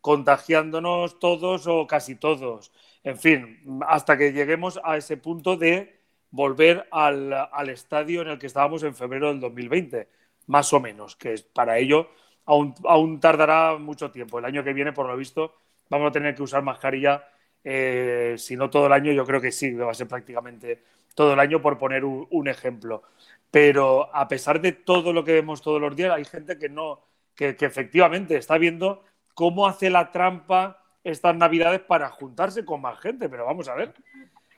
contagiándonos 0.02 1.20
todos 1.20 1.68
o 1.68 1.88
casi 1.88 2.16
todos, 2.16 2.72
en 3.04 3.18
fin, 3.18 3.82
hasta 3.88 4.18
que 4.18 4.34
lleguemos 4.34 4.80
a 4.84 4.98
ese 4.98 5.18
punto 5.18 5.58
de 5.58 6.02
volver 6.32 6.88
al, 6.92 7.34
al 7.34 7.70
estadio 7.70 8.22
en 8.22 8.30
el 8.30 8.40
que 8.40 8.48
estábamos 8.48 8.84
en 8.84 8.96
febrero 8.96 9.30
del 9.30 9.40
2020, 9.40 10.10
más 10.48 10.72
o 10.74 10.80
menos, 10.80 11.16
que 11.16 11.36
para 11.54 11.78
ello 11.78 12.10
aún, 12.46 12.74
aún 12.86 13.20
tardará 13.20 13.78
mucho 13.78 14.12
tiempo. 14.12 14.40
El 14.40 14.46
año 14.46 14.64
que 14.64 14.74
viene, 14.74 14.94
por 14.94 15.08
lo 15.08 15.16
visto, 15.16 15.54
vamos 15.90 16.10
a 16.10 16.12
tener 16.12 16.36
que 16.36 16.44
usar 16.44 16.64
mascarilla, 16.64 17.24
eh, 17.64 18.36
si 18.38 18.56
no 18.56 18.70
todo 18.70 18.88
el 18.88 18.94
año, 18.94 19.12
yo 19.12 19.26
creo 19.26 19.42
que 19.42 19.52
sí, 19.52 19.74
va 19.74 19.92
a 19.92 19.94
ser 19.94 20.08
prácticamente 20.08 20.84
todo 21.14 21.34
el 21.34 21.40
año, 21.40 21.62
por 21.62 21.78
poner 21.78 22.06
un, 22.06 22.48
ejemplo. 22.48 23.04
Pero 23.52 24.14
a 24.16 24.28
pesar 24.28 24.62
de 24.62 24.74
todo 24.74 25.14
lo 25.14 25.24
que 25.24 25.34
vemos 25.34 25.62
todos 25.62 25.82
los 25.82 25.96
días, 25.96 26.14
hay 26.14 26.26
gente 26.26 26.58
que 26.58 26.70
no, 26.70 27.02
que, 27.36 27.56
efectivamente 27.60 28.36
está 28.36 28.58
viendo 28.58 29.04
cómo 29.34 29.68
hace 29.68 29.90
la 29.90 30.12
trampa 30.12 30.84
estas 31.04 31.36
navidades 31.36 31.80
para 31.80 32.10
juntarse 32.10 32.66
con 32.66 32.82
más 32.82 33.00
gente. 33.00 33.30
Pero 33.30 33.46
vamos 33.46 33.70
a 33.70 33.76
ver, 33.76 33.94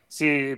si, 0.08 0.56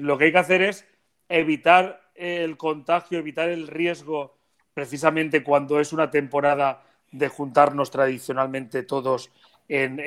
lo 0.00 0.18
que 0.18 0.24
hay 0.24 0.32
que 0.32 0.38
hacer 0.38 0.62
es 0.62 0.86
evitar 1.28 2.02
el 2.14 2.56
contagio, 2.58 3.18
evitar 3.18 3.48
el 3.48 3.68
riesgo, 3.68 4.36
precisamente 4.74 5.42
cuando 5.42 5.80
es 5.80 5.92
una 5.92 6.10
temporada 6.10 6.82
de 7.12 7.28
juntarnos 7.28 7.90
tradicionalmente 7.90 8.82
todos 8.82 9.30
en, 9.68 9.98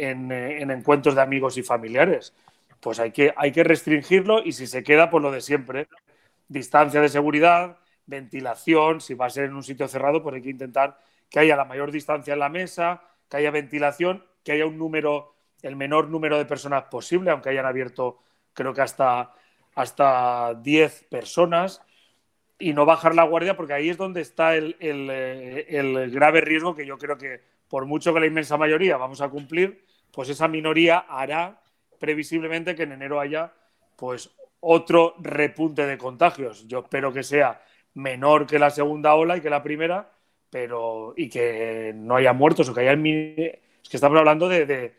encuentros 0.72 1.16
de 1.16 1.22
amigos 1.22 1.58
y 1.58 1.63
familiares. 1.63 2.34
Pues 2.79 3.00
hay 3.00 3.12
que, 3.12 3.34
hay 3.38 3.51
que 3.53 3.64
restringirlo 3.64 4.44
y 4.44 4.51
si 4.51 4.68
se 4.68 4.84
queda, 4.84 5.10
por 5.10 5.22
lo 5.22 5.31
de 5.31 5.42
siempre. 5.42 5.88
Distancia 6.48 7.01
de 7.01 7.10
seguridad, 7.10 7.77
ventilación, 8.06 9.01
si 9.01 9.14
va 9.14 9.27
a 9.27 9.29
ser 9.29 9.46
en 9.46 9.56
un 9.56 9.64
sitio 9.64 9.88
cerrado, 9.88 10.22
pues 10.22 10.36
hay 10.36 10.42
que 10.42 10.50
intentar 10.50 10.98
que 11.29 11.40
haya 11.40 11.56
la 11.56 11.66
mayor 11.66 11.92
distancia 11.92 12.34
en 12.34 12.40
la 12.40 12.50
mesa, 12.50 13.01
que 13.29 13.38
haya 13.38 13.51
ventilación, 13.51 14.25
que 14.44 14.51
haya 14.51 14.66
un 14.66 14.77
número, 14.77 15.36
el 15.62 15.75
menor 15.75 16.10
número 16.10 16.38
de 16.38 16.46
personas 16.46 16.84
posible, 16.84 17.32
aunque 17.32 17.50
hayan 17.50 17.66
abierto 17.66 18.20
creo 18.53 18.74
que 18.74 18.82
hasta, 18.82 19.34
hasta 19.74 20.53
10 20.62 21.06
personas, 21.10 21.82
y 22.60 22.74
no 22.74 22.86
bajar 22.86 23.16
la 23.16 23.24
guardia, 23.24 23.58
porque 23.58 23.74
ahí 23.74 23.90
es 23.90 23.98
donde 23.98 24.22
está 24.22 24.56
el, 24.56 24.77
el, 24.79 25.10
el 25.10 26.12
grave 26.12 26.42
riesgo 26.42 26.75
que 26.75 26.86
yo 26.86 26.98
creo 26.98 27.18
que 27.18 27.42
por 27.68 27.86
mucho 27.86 28.14
que 28.14 28.20
la 28.20 28.27
inmensa 28.27 28.56
mayoría 28.58 28.98
vamos 28.98 29.22
a 29.22 29.29
cumplir, 29.29 29.84
pues 30.12 30.29
esa 30.29 30.48
minoría 30.48 31.00
hará 31.00 31.62
previsiblemente 32.00 32.75
que 32.75 32.84
en 32.84 32.92
enero 32.92 33.20
haya 33.20 33.51
pues 33.96 34.29
otro 34.66 35.16
repunte 35.20 35.86
de 35.86 35.98
contagios. 35.98 36.68
Yo 36.68 36.80
espero 36.80 37.12
que 37.12 37.24
sea 37.24 37.62
menor 37.96 38.48
que 38.48 38.60
la 38.60 38.70
segunda 38.70 39.14
ola 39.16 39.38
y 39.38 39.42
que 39.42 39.50
la 39.50 39.62
primera, 39.62 40.12
pero 40.50 41.14
y 41.18 41.30
que 41.30 41.92
no 41.96 42.16
haya 42.16 42.34
muertos 42.34 42.70
o 42.70 42.74
que 42.74 42.82
haya 42.82 42.94
es 42.94 43.90
que 43.90 43.98
estamos 43.98 44.18
hablando 44.18 44.48
de, 44.48 44.96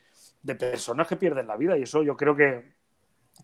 personas 0.58 1.08
que 1.08 1.16
pierden 1.16 1.46
la 1.46 1.56
vida 1.56 1.78
y 1.78 1.82
eso 1.82 2.02
yo 2.02 2.16
creo 2.16 2.36
que 2.36 2.74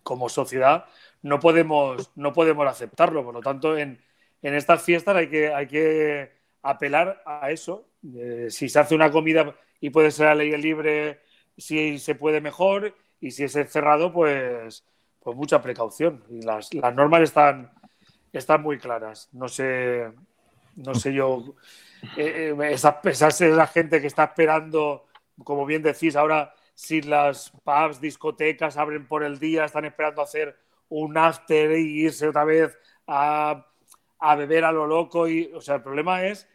como 0.03 0.29
sociedad 0.29 0.85
no 1.23 1.39
podemos 1.39 2.11
no 2.15 2.33
podemos 2.33 2.67
aceptarlo. 2.67 3.23
Por 3.23 3.33
lo 3.33 3.41
tanto, 3.41 3.77
en, 3.77 3.99
en 4.43 4.53
estas 4.53 4.83
fiestas 4.83 5.15
hay 5.15 5.27
que 5.27 5.53
hay 5.53 5.67
que 5.67 6.31
apelar 6.61 7.23
a 7.25 7.49
eso 7.51 7.87
si 8.49 8.69
se 8.69 8.79
hace 8.79 8.95
una 8.95 9.11
comida 9.11 9.55
y 9.79 9.89
puede 9.89 10.11
ser 10.11 10.27
a 10.27 10.35
ley 10.35 10.51
libre, 10.57 11.21
si 11.57 11.97
se 11.99 12.15
puede 12.15 12.41
mejor, 12.41 12.95
y 13.19 13.31
si 13.31 13.43
es 13.43 13.53
cerrado, 13.71 14.13
pues, 14.13 14.83
pues 15.23 15.35
mucha 15.35 15.61
precaución. 15.61 16.23
Y 16.29 16.41
las, 16.41 16.69
normas 16.95 17.21
están, 17.21 17.71
están 18.31 18.61
muy 18.61 18.77
claras. 18.77 19.29
No 19.31 19.47
sé, 19.47 20.11
no 20.75 20.95
sé 20.95 21.13
yo, 21.13 21.55
eh, 22.17 22.53
eh, 22.57 22.71
esa, 22.71 22.99
esa, 23.03 23.45
la 23.47 23.67
gente 23.67 24.01
que 24.01 24.07
está 24.07 24.25
esperando, 24.25 25.05
como 25.43 25.65
bien 25.65 25.83
decís, 25.83 26.15
ahora 26.15 26.53
si 26.73 27.01
las 27.01 27.51
pubs, 27.63 28.01
discotecas 28.01 28.77
abren 28.77 29.07
por 29.07 29.23
el 29.23 29.37
día, 29.37 29.65
están 29.65 29.85
esperando 29.85 30.21
hacer 30.21 30.57
un 30.89 31.17
after 31.17 31.77
y 31.77 32.05
irse 32.05 32.27
otra 32.27 32.43
vez 32.43 32.77
a, 33.07 33.67
a 34.19 34.35
beber 34.35 34.65
a 34.65 34.71
lo 34.71 34.87
loco. 34.87 35.27
Y, 35.27 35.51
o 35.53 35.61
sea, 35.61 35.75
el 35.75 35.83
problema 35.83 36.23
es 36.23 36.47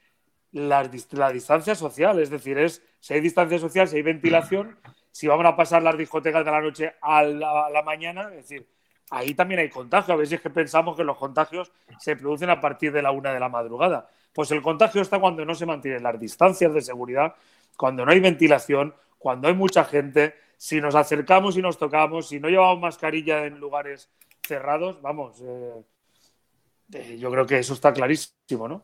la, 0.52 0.88
distancia 0.88 1.74
social, 1.74 2.18
es 2.18 2.30
decir, 2.30 2.58
es 2.58 2.82
si 3.00 3.14
hay 3.14 3.20
distancia 3.20 3.58
social, 3.58 3.88
si 3.88 3.96
hay 3.96 4.02
ventilación, 4.02 4.78
si 5.16 5.26
vamos 5.26 5.46
a 5.46 5.56
pasar 5.56 5.82
las 5.82 5.96
discotecas 5.96 6.44
de 6.44 6.50
la 6.50 6.60
noche 6.60 6.92
a 7.00 7.22
la, 7.22 7.82
mañana, 7.82 8.28
es 8.32 8.48
decir, 8.48 8.68
ahí 9.08 9.32
también 9.32 9.60
hay 9.60 9.70
contagio. 9.70 10.12
A 10.12 10.16
veces 10.18 10.34
es 10.34 10.40
que 10.42 10.50
pensamos 10.50 10.94
que 10.94 11.04
los 11.04 11.16
contagios 11.16 11.72
se 11.98 12.16
producen 12.16 12.50
a 12.50 12.60
partir 12.60 12.92
de 12.92 13.00
la 13.00 13.12
una 13.12 13.32
de 13.32 13.40
la 13.40 13.48
madrugada. 13.48 14.10
Pues 14.34 14.50
el 14.50 14.60
contagio 14.60 15.00
está 15.00 15.18
cuando 15.18 15.42
no 15.46 15.54
se 15.54 15.64
mantienen 15.64 16.02
las 16.02 16.20
distancias 16.20 16.74
de 16.74 16.82
seguridad, 16.82 17.34
cuando 17.78 18.04
no 18.04 18.12
hay 18.12 18.20
ventilación, 18.20 18.94
cuando 19.18 19.48
hay 19.48 19.54
mucha 19.54 19.86
gente, 19.86 20.34
si 20.58 20.82
nos 20.82 20.94
acercamos 20.94 21.56
y 21.56 21.62
nos 21.62 21.78
tocamos, 21.78 22.28
si 22.28 22.38
no 22.38 22.50
llevamos 22.50 22.78
mascarilla 22.78 23.46
en 23.46 23.58
lugares 23.58 24.10
cerrados, 24.42 25.00
vamos, 25.00 25.40
eh, 25.40 25.82
eh, 26.92 27.16
yo 27.18 27.30
creo 27.30 27.46
que 27.46 27.60
eso 27.60 27.72
está 27.72 27.90
clarísimo, 27.90 28.68
¿no? 28.68 28.82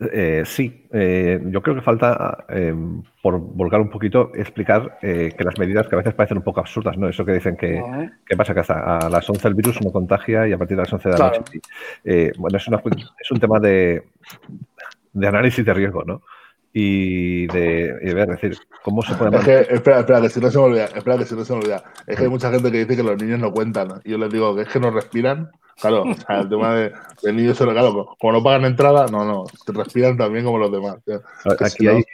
Eh, 0.00 0.44
sí, 0.46 0.86
eh, 0.92 1.40
yo 1.46 1.60
creo 1.60 1.74
que 1.74 1.82
falta, 1.82 2.44
eh, 2.48 2.72
por 3.20 3.38
volcar 3.38 3.80
un 3.80 3.90
poquito, 3.90 4.30
explicar 4.32 4.96
que 5.00 5.44
las 5.44 5.58
medidas 5.58 5.88
que 5.88 5.96
a 5.96 5.98
veces 5.98 6.14
parecen 6.14 6.38
un 6.38 6.44
poco 6.44 6.60
absurdas, 6.60 6.96
¿no? 6.96 7.08
Eso 7.08 7.24
que 7.24 7.32
dicen 7.32 7.56
que, 7.56 7.82
¿qué 8.24 8.36
pasa? 8.36 8.54
Que 8.54 8.60
hasta 8.60 8.98
a 8.98 9.10
las 9.10 9.28
11 9.28 9.48
el 9.48 9.54
virus 9.54 9.82
no 9.82 9.90
contagia 9.90 10.46
y 10.46 10.52
a 10.52 10.58
partir 10.58 10.76
de 10.76 10.84
las 10.84 10.92
11 10.92 11.08
de 11.08 11.18
la 11.18 11.30
noche. 11.30 11.60
bueno, 12.38 12.58
es, 12.58 12.68
es, 13.20 13.30
un 13.32 13.40
tema 13.40 13.58
de, 13.58 14.04
de, 15.14 15.26
análisis 15.26 15.64
de 15.64 15.74
riesgo, 15.74 16.04
¿no? 16.04 16.22
Y 16.72 17.48
de, 17.48 17.98
y 18.00 18.14
ver, 18.14 18.28
decir, 18.28 18.56
¿cómo 18.84 19.02
se 19.02 19.16
puede... 19.16 19.36
Es 19.36 19.44
que, 19.44 19.74
espera, 19.74 20.00
espera, 20.00 20.20
que 20.20 20.28
si 20.28 20.38
no 20.38 20.48
se 20.48 20.58
me 20.58 20.64
olvida, 20.64 20.84
espera, 20.84 21.18
que 21.18 21.24
si 21.24 21.34
no 21.34 21.44
se 21.44 21.52
me 21.54 21.58
olvida. 21.58 21.82
Es 22.06 22.16
que 22.16 22.22
hay 22.22 22.28
mucha 22.28 22.52
gente 22.52 22.70
que 22.70 22.78
dice 22.84 22.94
que 22.94 23.02
los 23.02 23.20
niños 23.20 23.40
no 23.40 23.50
cuentan. 23.50 24.00
Y 24.04 24.12
yo 24.12 24.18
les 24.18 24.30
digo 24.30 24.54
que 24.54 24.62
es 24.62 24.68
que 24.68 24.78
no 24.78 24.92
respiran 24.92 25.50
Claro, 25.80 26.04
el 26.28 26.48
tema 26.48 26.74
de, 26.74 26.92
del 27.22 27.36
niño 27.36 27.54
solo, 27.54 27.72
claro, 27.72 28.16
como 28.18 28.32
no 28.32 28.42
pagan 28.42 28.64
entrada, 28.64 29.06
no, 29.06 29.24
no, 29.24 29.44
se 29.46 29.72
respiran 29.72 30.16
también 30.16 30.44
como 30.44 30.58
los 30.58 30.72
demás. 30.72 30.98
Aquí, 31.60 31.86
hay, 31.86 32.04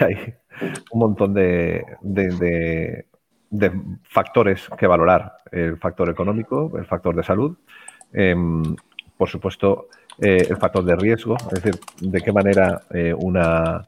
hay, 0.00 0.34
un 0.90 1.00
montón 1.00 1.32
de, 1.32 1.84
factores 4.02 4.68
que 4.78 4.86
valorar. 4.86 5.38
El 5.50 5.78
factor 5.78 6.10
económico, 6.10 6.72
el 6.76 6.84
factor 6.84 7.14
de 7.14 7.22
salud, 7.22 7.56
em, 8.12 8.76
por 9.16 9.28
supuesto, 9.28 9.88
eh, 10.20 10.46
el 10.48 10.56
factor 10.56 10.84
de 10.84 10.96
riesgo, 10.96 11.36
es 11.36 11.62
decir, 11.62 11.80
de 12.00 12.20
qué 12.20 12.32
manera 12.32 12.82
eh, 12.90 13.14
una, 13.14 13.86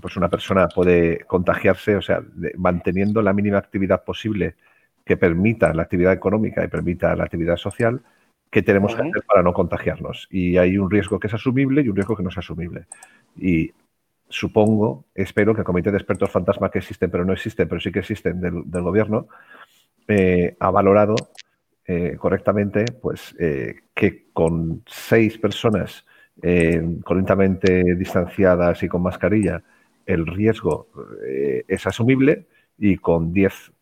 pues 0.00 0.16
una 0.16 0.28
persona 0.28 0.68
puede 0.68 1.24
contagiarse, 1.26 1.96
o 1.96 2.02
sea, 2.02 2.22
manteniendo 2.56 3.20
la 3.22 3.32
mínima 3.32 3.58
actividad 3.58 4.04
posible 4.04 4.54
que 5.04 5.16
permita 5.16 5.74
la 5.74 5.82
actividad 5.82 6.12
económica 6.12 6.64
y 6.64 6.68
permita 6.68 7.14
la 7.16 7.24
actividad 7.24 7.56
social, 7.56 8.00
¿qué 8.50 8.62
tenemos 8.62 8.94
que 8.94 9.02
hacer 9.02 9.22
para 9.26 9.42
no 9.42 9.52
contagiarnos? 9.52 10.26
Y 10.30 10.56
hay 10.56 10.76
un 10.76 10.90
riesgo 10.90 11.18
que 11.18 11.28
es 11.28 11.34
asumible 11.34 11.82
y 11.82 11.88
un 11.88 11.96
riesgo 11.96 12.16
que 12.16 12.22
no 12.22 12.30
es 12.30 12.38
asumible. 12.38 12.86
Y 13.36 13.72
supongo, 14.28 15.04
espero 15.14 15.54
que 15.54 15.60
el 15.60 15.64
comité 15.64 15.90
de 15.90 15.98
expertos 15.98 16.30
fantasma 16.30 16.70
que 16.70 16.78
existen, 16.78 17.10
pero 17.10 17.24
no 17.24 17.32
existen, 17.32 17.68
pero 17.68 17.80
sí 17.80 17.92
que 17.92 18.00
existen 18.00 18.40
del, 18.40 18.82
gobierno, 18.82 19.28
eh, 20.08 20.56
ha 20.58 20.70
valorado 20.70 21.14
eh, 21.86 22.16
correctamente 22.18 22.84
pues, 23.00 23.34
eh, 23.38 23.82
que 23.94 24.26
con 24.32 24.82
seis 24.86 25.38
personas 25.38 26.06
correctamente 27.04 27.82
distanciadas 27.96 28.82
y 28.82 28.88
con 28.88 29.02
mascarilla, 29.02 29.62
el 30.06 30.26
riesgo 30.26 30.88
es 31.68 31.86
asumible 31.86 32.46
y 32.78 32.96
con 32.96 33.34
10 33.34 33.72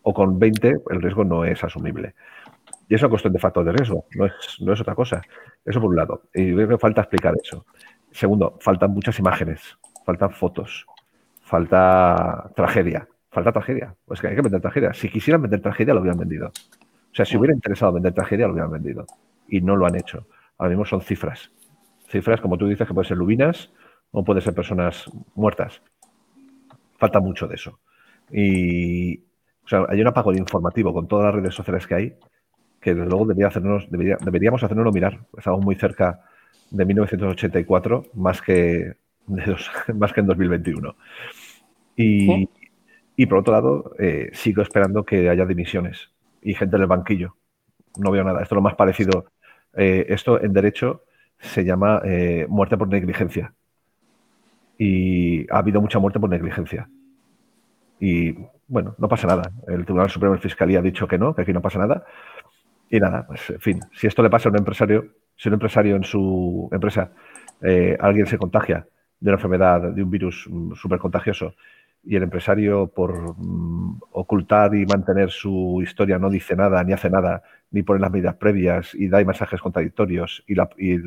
o 0.00 0.14
con 0.14 0.38
20 0.38 0.76
el 0.88 1.02
riesgo 1.02 1.24
no 1.24 1.44
es 1.44 1.62
asumible. 1.62 2.14
Y 2.90 2.96
es 2.96 3.02
una 3.02 3.10
cuestión 3.10 3.32
de 3.32 3.38
factor 3.38 3.64
de 3.64 3.70
riesgo, 3.70 4.04
no 4.16 4.26
es, 4.26 4.32
no 4.60 4.72
es 4.72 4.80
otra 4.80 4.96
cosa. 4.96 5.22
Eso 5.64 5.80
por 5.80 5.90
un 5.90 5.96
lado. 5.96 6.22
Y 6.34 6.52
creo 6.52 6.76
falta 6.76 7.02
explicar 7.02 7.32
eso. 7.40 7.64
Segundo, 8.10 8.58
faltan 8.60 8.90
muchas 8.90 9.16
imágenes, 9.20 9.78
faltan 10.04 10.32
fotos, 10.32 10.86
falta 11.40 12.50
tragedia. 12.56 13.06
Falta 13.30 13.52
tragedia. 13.52 13.94
Pues 14.04 14.20
que 14.20 14.26
hay 14.26 14.34
que 14.34 14.42
vender 14.42 14.60
tragedia. 14.60 14.92
Si 14.92 15.08
quisieran 15.08 15.40
vender 15.40 15.60
tragedia, 15.60 15.94
lo 15.94 16.00
hubieran 16.00 16.18
vendido. 16.18 16.48
O 16.48 17.14
sea, 17.14 17.24
si 17.24 17.36
hubiera 17.36 17.54
interesado 17.54 17.92
vender 17.92 18.12
tragedia, 18.12 18.48
lo 18.48 18.54
hubieran 18.54 18.72
vendido. 18.72 19.06
Y 19.46 19.60
no 19.60 19.76
lo 19.76 19.86
han 19.86 19.94
hecho. 19.94 20.26
Ahora 20.58 20.70
mismo 20.70 20.84
son 20.84 21.00
cifras. 21.00 21.52
Cifras, 22.08 22.40
como 22.40 22.58
tú 22.58 22.66
dices, 22.66 22.88
que 22.88 22.94
pueden 22.94 23.06
ser 23.06 23.18
lubinas 23.18 23.72
o 24.10 24.24
pueden 24.24 24.42
ser 24.42 24.52
personas 24.52 25.08
muertas. 25.36 25.80
Falta 26.98 27.20
mucho 27.20 27.46
de 27.46 27.54
eso. 27.54 27.78
Y, 28.32 29.20
o 29.64 29.68
sea, 29.68 29.86
hay 29.88 30.00
un 30.00 30.08
apagón 30.08 30.36
informativo 30.36 30.92
con 30.92 31.06
todas 31.06 31.26
las 31.26 31.34
redes 31.36 31.54
sociales 31.54 31.86
que 31.86 31.94
hay, 31.94 32.16
que 32.80 32.94
desde 32.94 33.08
luego 33.08 33.26
debería 33.26 33.48
hacernos, 33.48 33.88
deberíamos 33.90 34.62
hacernos 34.62 34.94
mirar. 34.94 35.20
Estamos 35.36 35.62
muy 35.62 35.74
cerca 35.74 36.20
de 36.70 36.84
1984 36.84 38.06
más 38.14 38.40
que, 38.40 38.94
más 39.94 40.12
que 40.12 40.20
en 40.20 40.26
2021. 40.26 40.96
Y, 41.96 42.48
y 43.16 43.26
por 43.26 43.38
otro 43.38 43.52
lado, 43.52 43.92
eh, 43.98 44.30
sigo 44.32 44.62
esperando 44.62 45.04
que 45.04 45.28
haya 45.28 45.44
dimisiones 45.44 46.10
y 46.40 46.54
gente 46.54 46.76
en 46.76 46.82
el 46.82 46.88
banquillo. 46.88 47.36
No 47.98 48.10
veo 48.10 48.24
nada. 48.24 48.42
Esto 48.42 48.54
es 48.54 48.56
lo 48.56 48.62
más 48.62 48.76
parecido. 48.76 49.26
Eh, 49.74 50.06
esto 50.08 50.40
en 50.42 50.52
derecho 50.52 51.04
se 51.38 51.64
llama 51.64 52.00
eh, 52.04 52.46
muerte 52.48 52.78
por 52.78 52.88
negligencia. 52.88 53.52
Y 54.78 55.50
ha 55.52 55.58
habido 55.58 55.82
mucha 55.82 55.98
muerte 55.98 56.18
por 56.18 56.30
negligencia. 56.30 56.88
Y 57.98 58.34
bueno, 58.66 58.94
no 58.96 59.08
pasa 59.08 59.26
nada. 59.26 59.52
El 59.66 59.84
Tribunal 59.84 60.08
Supremo 60.08 60.34
de 60.34 60.40
Fiscalía 60.40 60.78
ha 60.78 60.82
dicho 60.82 61.06
que 61.06 61.18
no, 61.18 61.34
que 61.34 61.42
aquí 61.42 61.52
no 61.52 61.60
pasa 61.60 61.78
nada. 61.78 62.06
Y 62.90 62.98
nada, 62.98 63.24
pues 63.26 63.48
en 63.50 63.60
fin, 63.60 63.80
si 63.94 64.08
esto 64.08 64.22
le 64.22 64.28
pasa 64.28 64.48
a 64.48 64.52
un 64.52 64.58
empresario, 64.58 65.04
si 65.36 65.48
un 65.48 65.54
empresario 65.54 65.94
en 65.94 66.02
su 66.02 66.68
empresa, 66.72 67.12
eh, 67.62 67.96
alguien 68.00 68.26
se 68.26 68.36
contagia 68.36 68.86
de 69.20 69.30
una 69.30 69.36
enfermedad, 69.36 69.80
de 69.92 70.02
un 70.02 70.10
virus 70.10 70.46
mm, 70.50 70.74
súper 70.74 70.98
contagioso, 70.98 71.54
y 72.02 72.16
el 72.16 72.24
empresario 72.24 72.88
por 72.88 73.36
mm, 73.38 74.00
ocultar 74.12 74.74
y 74.74 74.86
mantener 74.86 75.30
su 75.30 75.80
historia 75.82 76.18
no 76.18 76.30
dice 76.30 76.56
nada, 76.56 76.82
ni 76.82 76.92
hace 76.92 77.10
nada, 77.10 77.42
ni 77.70 77.82
pone 77.82 78.00
las 78.00 78.10
medidas 78.10 78.34
previas 78.36 78.94
y 78.94 79.08
da 79.08 79.22
mensajes 79.24 79.60
contradictorios 79.60 80.42
y, 80.48 80.56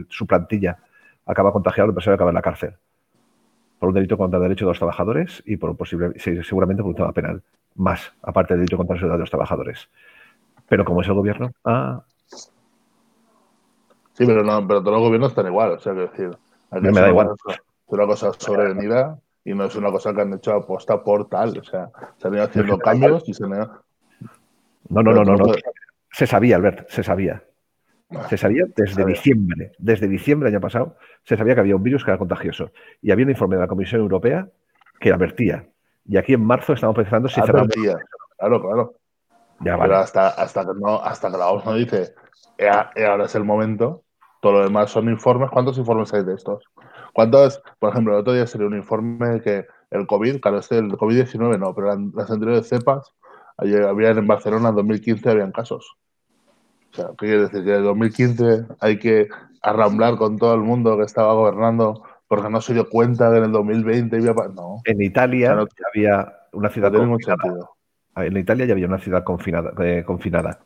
su 0.07 0.25
plantilla 0.25 0.77
acaba 1.25 1.51
contagiado, 1.51 1.87
el 1.87 1.91
empresario 1.91 2.15
acaba 2.15 2.31
en 2.31 2.35
la 2.35 2.41
cárcel. 2.41 2.75
Por 3.79 3.89
un 3.89 3.95
delito 3.95 4.17
contra 4.17 4.37
el 4.37 4.43
derecho 4.43 4.65
de 4.65 4.71
los 4.71 4.77
trabajadores 4.77 5.43
y 5.45 5.57
por 5.57 5.71
un 5.71 5.75
posible, 5.75 6.13
seguramente 6.17 6.81
por 6.81 6.91
un 6.91 6.95
tema 6.95 7.11
penal. 7.11 7.43
Más, 7.75 8.13
aparte 8.21 8.53
del 8.53 8.61
delito 8.61 8.77
contra 8.77 8.95
la 8.95 8.99
seguridad 8.99 9.17
de 9.17 9.21
los 9.21 9.29
trabajadores. 9.29 9.89
Pero 10.67 10.85
como 10.85 11.01
es 11.01 11.07
el 11.07 11.13
gobierno, 11.13 11.51
ah, 11.65 12.03
Sí, 14.13 14.25
pero 14.27 14.43
no, 14.43 14.65
pero 14.67 14.81
todos 14.81 14.93
los 14.93 15.07
gobiernos 15.07 15.31
están 15.31 15.47
igual, 15.47 15.71
o 15.71 15.79
sea, 15.79 15.93
que 15.93 16.01
decir, 16.01 16.37
me 16.71 16.91
da 16.91 17.09
igual. 17.09 17.31
Es 17.47 17.57
una 17.87 18.05
cosa 18.05 18.31
sobrevenida 18.37 19.19
y 19.43 19.53
no 19.53 19.65
es 19.65 19.75
una 19.75 19.91
cosa 19.91 20.13
que 20.13 20.21
han 20.21 20.33
hecho 20.33 20.53
aposta 20.53 21.03
por 21.03 21.27
tal, 21.27 21.57
o 21.57 21.63
sea, 21.63 21.89
se 22.17 22.27
han 22.27 22.35
ido 22.35 22.43
haciendo 22.43 22.77
cambios 22.77 23.27
y 23.27 23.33
se 23.33 23.43
han 23.43 23.51
ido... 23.51 23.83
No, 24.89 25.01
no, 25.01 25.13
no, 25.13 25.23
no, 25.23 25.35
no. 25.35 25.53
Se 26.11 26.27
sabía, 26.27 26.57
Albert, 26.57 26.89
se 26.89 27.03
sabía. 27.03 27.43
Ah, 28.11 28.27
se 28.29 28.37
sabía 28.37 28.65
desde 28.75 29.03
diciembre, 29.03 29.71
desde 29.79 30.07
diciembre 30.07 30.49
del 30.49 30.57
año 30.57 30.61
pasado, 30.61 30.95
se 31.23 31.35
sabía 31.35 31.55
que 31.55 31.61
había 31.61 31.75
un 31.75 31.81
virus 31.81 32.03
que 32.03 32.11
era 32.11 32.19
contagioso. 32.19 32.71
Y 33.01 33.09
había 33.11 33.25
un 33.25 33.31
informe 33.31 33.55
de 33.55 33.61
la 33.61 33.67
Comisión 33.67 34.01
Europea 34.01 34.47
que 34.99 35.11
advertía. 35.11 35.65
Y 36.05 36.17
aquí 36.17 36.33
en 36.33 36.45
marzo 36.45 36.73
estamos 36.73 36.95
pensando 36.95 37.27
si 37.27 37.41
advertía. 37.41 37.97
Claro, 38.37 38.61
claro. 38.61 38.93
Ya, 39.59 39.77
Pero 39.77 39.97
hasta, 39.97 40.29
hasta, 40.29 40.65
que 40.65 40.71
no, 40.79 41.01
hasta 41.01 41.31
que 41.31 41.37
la 41.37 41.49
OMS 41.49 41.65
no 41.65 41.73
dice, 41.75 42.13
ahora 43.07 43.25
es 43.25 43.35
el 43.35 43.43
momento, 43.43 44.03
todo 44.41 44.53
lo 44.53 44.63
demás 44.63 44.91
son 44.91 45.09
informes. 45.09 45.49
¿Cuántos 45.51 45.77
informes 45.77 46.13
hay 46.13 46.23
de 46.23 46.33
estos? 46.33 46.65
¿Cuántos, 47.13 47.61
por 47.79 47.91
ejemplo, 47.91 48.13
el 48.13 48.21
otro 48.21 48.33
día 48.33 48.45
sería 48.47 48.67
un 48.67 48.75
informe 48.75 49.41
que 49.41 49.65
el 49.91 50.07
COVID, 50.07 50.41
claro, 50.41 50.57
este 50.57 50.79
el 50.79 50.91
COVID-19 50.91 51.59
no, 51.59 51.73
pero 51.73 51.95
las 52.13 52.29
anteriores 52.29 52.67
cepas, 52.67 53.13
había 53.57 54.09
en 54.09 54.27
Barcelona 54.27 54.69
en 54.69 54.75
2015 54.75 55.29
habían 55.29 55.51
casos. 55.51 55.95
O 56.91 56.95
sea, 56.95 57.07
¿qué 57.17 57.27
quiere 57.27 57.41
decir? 57.43 57.63
Que 57.63 57.75
en 57.75 57.83
2015 57.83 58.65
hay 58.79 58.99
que 58.99 59.27
arramblar 59.61 60.17
con 60.17 60.37
todo 60.37 60.53
el 60.55 60.61
mundo 60.61 60.97
que 60.97 61.03
estaba 61.03 61.33
gobernando 61.33 62.03
porque 62.27 62.49
no 62.49 62.61
se 62.61 62.73
dio 62.73 62.89
cuenta 62.89 63.31
que 63.31 63.37
en 63.37 63.43
el 63.45 63.51
2020 63.51 64.15
había... 64.15 64.33
No. 64.53 64.81
En 64.85 65.01
Italia 65.01 65.55
había 65.93 66.33
una 66.51 66.69
ciudad 66.69 66.91
confinada. 66.91 67.69
En 68.15 68.37
Italia 68.37 68.65
ya 68.65 68.73
había 68.73 68.87
una 68.87 68.99
ciudad 68.99 69.23
confinada. 69.23 69.73
Eh, 69.83 70.03
confinada. 70.05 70.59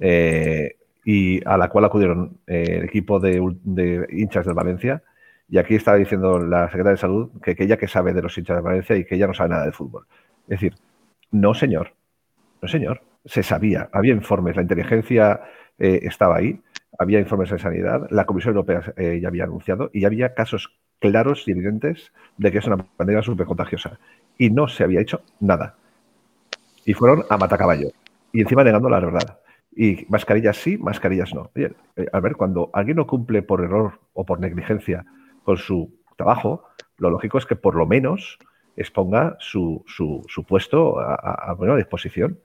Eh, 0.00 0.76
y 1.04 1.40
a 1.46 1.56
la 1.56 1.68
cual 1.68 1.84
acudieron 1.84 2.38
eh, 2.46 2.78
el 2.78 2.84
equipo 2.84 3.20
de, 3.20 3.40
hinchas 4.10 4.44
del 4.44 4.54
Valencia. 4.54 5.02
Y 5.48 5.58
aquí 5.58 5.76
está 5.76 5.94
diciendo 5.94 6.40
la 6.40 6.66
secretaria 6.66 6.92
de 6.92 6.96
Salud 6.96 7.30
que, 7.40 7.54
ella 7.56 7.76
que 7.76 7.86
sabe 7.86 8.12
de 8.12 8.22
los 8.22 8.36
hinchas 8.36 8.56
de 8.56 8.62
Valencia 8.62 8.96
y 8.96 9.04
que 9.04 9.14
ella 9.14 9.28
no 9.28 9.34
sabe 9.34 9.50
nada 9.50 9.66
de 9.66 9.72
fútbol. 9.72 10.06
Es 10.48 10.60
decir, 10.60 10.74
no 11.30 11.54
señor, 11.54 11.92
no 12.60 12.66
señor, 12.66 13.02
se 13.24 13.44
sabía, 13.44 13.88
había 13.92 14.14
informes, 14.14 14.56
la 14.56 14.62
inteligencia 14.62 15.40
eh, 15.78 16.00
estaba 16.02 16.36
ahí, 16.36 16.60
había 16.98 17.20
informes 17.20 17.50
de 17.50 17.58
sanidad, 17.60 18.08
la 18.10 18.26
Comisión 18.26 18.56
Europea 18.56 18.92
ya 18.96 19.28
había 19.28 19.44
anunciado 19.44 19.90
y 19.92 20.00
ya 20.00 20.08
había 20.08 20.34
casos 20.34 20.74
claros 20.98 21.46
y 21.46 21.52
evidentes 21.52 22.12
de 22.38 22.50
que 22.50 22.58
es 22.58 22.66
una 22.66 22.78
pandemia 22.78 23.22
súper 23.22 23.46
contagiosa. 23.46 24.00
Y 24.38 24.50
no 24.50 24.66
se 24.66 24.82
había 24.82 25.00
hecho 25.00 25.22
nada. 25.38 25.76
Y 26.86 26.94
fueron 26.94 27.24
a 27.28 27.36
matacaballo. 27.36 27.90
Y 28.32 28.40
encima 28.40 28.64
negando 28.64 28.88
la 28.88 29.00
verdad. 29.00 29.40
Y 29.74 30.06
mascarillas 30.08 30.56
sí, 30.56 30.78
mascarillas 30.78 31.34
no. 31.34 31.50
Oye, 31.54 31.72
eh, 31.96 32.06
a 32.12 32.20
ver, 32.20 32.36
cuando 32.36 32.70
alguien 32.72 32.96
no 32.96 33.06
cumple 33.06 33.42
por 33.42 33.62
error 33.62 34.00
o 34.14 34.24
por 34.24 34.40
negligencia 34.40 35.04
con 35.42 35.58
su 35.58 36.00
trabajo, 36.16 36.64
lo 36.96 37.10
lógico 37.10 37.38
es 37.38 37.44
que 37.44 37.56
por 37.56 37.74
lo 37.74 37.86
menos 37.86 38.38
exponga 38.76 39.36
su, 39.40 39.84
su, 39.86 40.44
puesto 40.46 41.00
a, 41.00 41.52
buena 41.54 41.76
disposición. 41.76 42.38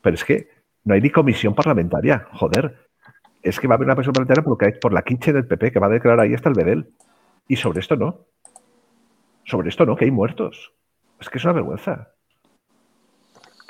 Pero 0.00 0.14
es 0.14 0.24
que 0.24 0.48
no 0.84 0.94
hay 0.94 1.02
ni 1.02 1.10
comisión 1.10 1.54
parlamentaria, 1.54 2.26
joder. 2.32 2.88
Es 3.42 3.60
que 3.60 3.68
va 3.68 3.74
a 3.74 3.76
haber 3.76 3.86
una 3.86 3.94
comisión 3.94 4.14
parlamentaria 4.14 4.42
porque 4.42 4.78
por 4.80 4.94
la 4.94 5.02
quinche 5.02 5.34
del 5.34 5.46
PP 5.46 5.70
que 5.70 5.78
va 5.78 5.86
a 5.86 5.90
declarar 5.90 6.20
ahí 6.20 6.32
hasta 6.32 6.48
el 6.48 6.54
Bedel. 6.54 6.94
Y 7.46 7.56
sobre 7.56 7.80
esto 7.80 7.96
no. 7.96 8.26
Sobre 9.44 9.68
esto 9.68 9.84
no, 9.84 9.96
que 9.96 10.06
hay 10.06 10.10
muertos. 10.10 10.72
Es 11.20 11.28
que 11.28 11.36
es 11.36 11.44
una 11.44 11.52
vergüenza. 11.52 12.14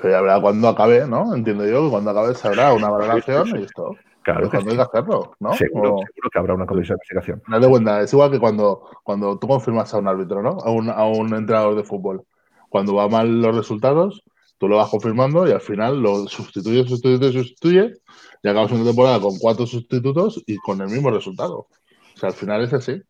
Pero 0.00 0.14
ya 0.14 0.20
verá 0.20 0.40
cuando 0.40 0.68
acabe, 0.68 1.06
¿no? 1.06 1.34
Entiendo 1.34 1.66
yo 1.66 1.84
que 1.84 1.90
cuando 1.90 2.10
acabe 2.10 2.34
se 2.34 2.48
habrá 2.48 2.72
una 2.72 2.88
valoración 2.88 3.48
y 3.58 3.64
esto. 3.64 3.96
Claro 4.22 4.50
que 4.50 4.56
hay 4.58 4.64
que 4.64 4.80
hacerlo, 4.80 5.32
¿no? 5.40 5.54
Seguro, 5.54 5.96
que 6.30 6.38
habrá 6.38 6.54
una 6.54 6.66
comisión 6.66 6.96
de 6.96 7.00
investigación. 7.00 7.42
No 7.48 7.58
de 7.58 7.68
cuenta, 7.68 8.00
es 8.02 8.12
igual 8.12 8.30
que 8.30 8.38
cuando, 8.38 8.82
cuando 9.02 9.38
tú 9.38 9.48
confirmas 9.48 9.92
a 9.94 9.98
un 9.98 10.08
árbitro, 10.08 10.42
¿no? 10.42 10.58
A 10.62 10.70
un, 10.70 10.90
a 10.90 11.04
un 11.06 11.34
entrenador 11.34 11.74
de 11.74 11.84
fútbol. 11.84 12.24
Cuando 12.68 12.94
va 12.94 13.08
mal 13.08 13.40
los 13.40 13.56
resultados, 13.56 14.22
tú 14.58 14.68
lo 14.68 14.76
vas 14.76 14.90
confirmando 14.90 15.48
y 15.48 15.52
al 15.52 15.60
final 15.60 16.02
lo 16.02 16.26
sustituye, 16.28 16.86
sustituye, 16.86 17.32
sustituye 17.32 17.94
y 18.42 18.48
acabas 18.48 18.72
una 18.72 18.84
temporada 18.84 19.20
con 19.20 19.38
cuatro 19.38 19.66
sustitutos 19.66 20.42
y 20.46 20.56
con 20.58 20.80
el 20.80 20.88
mismo 20.88 21.10
resultado. 21.10 21.66
O 22.14 22.18
sea, 22.18 22.28
al 22.28 22.34
final 22.34 22.62
es 22.62 22.72
así. 22.72 23.02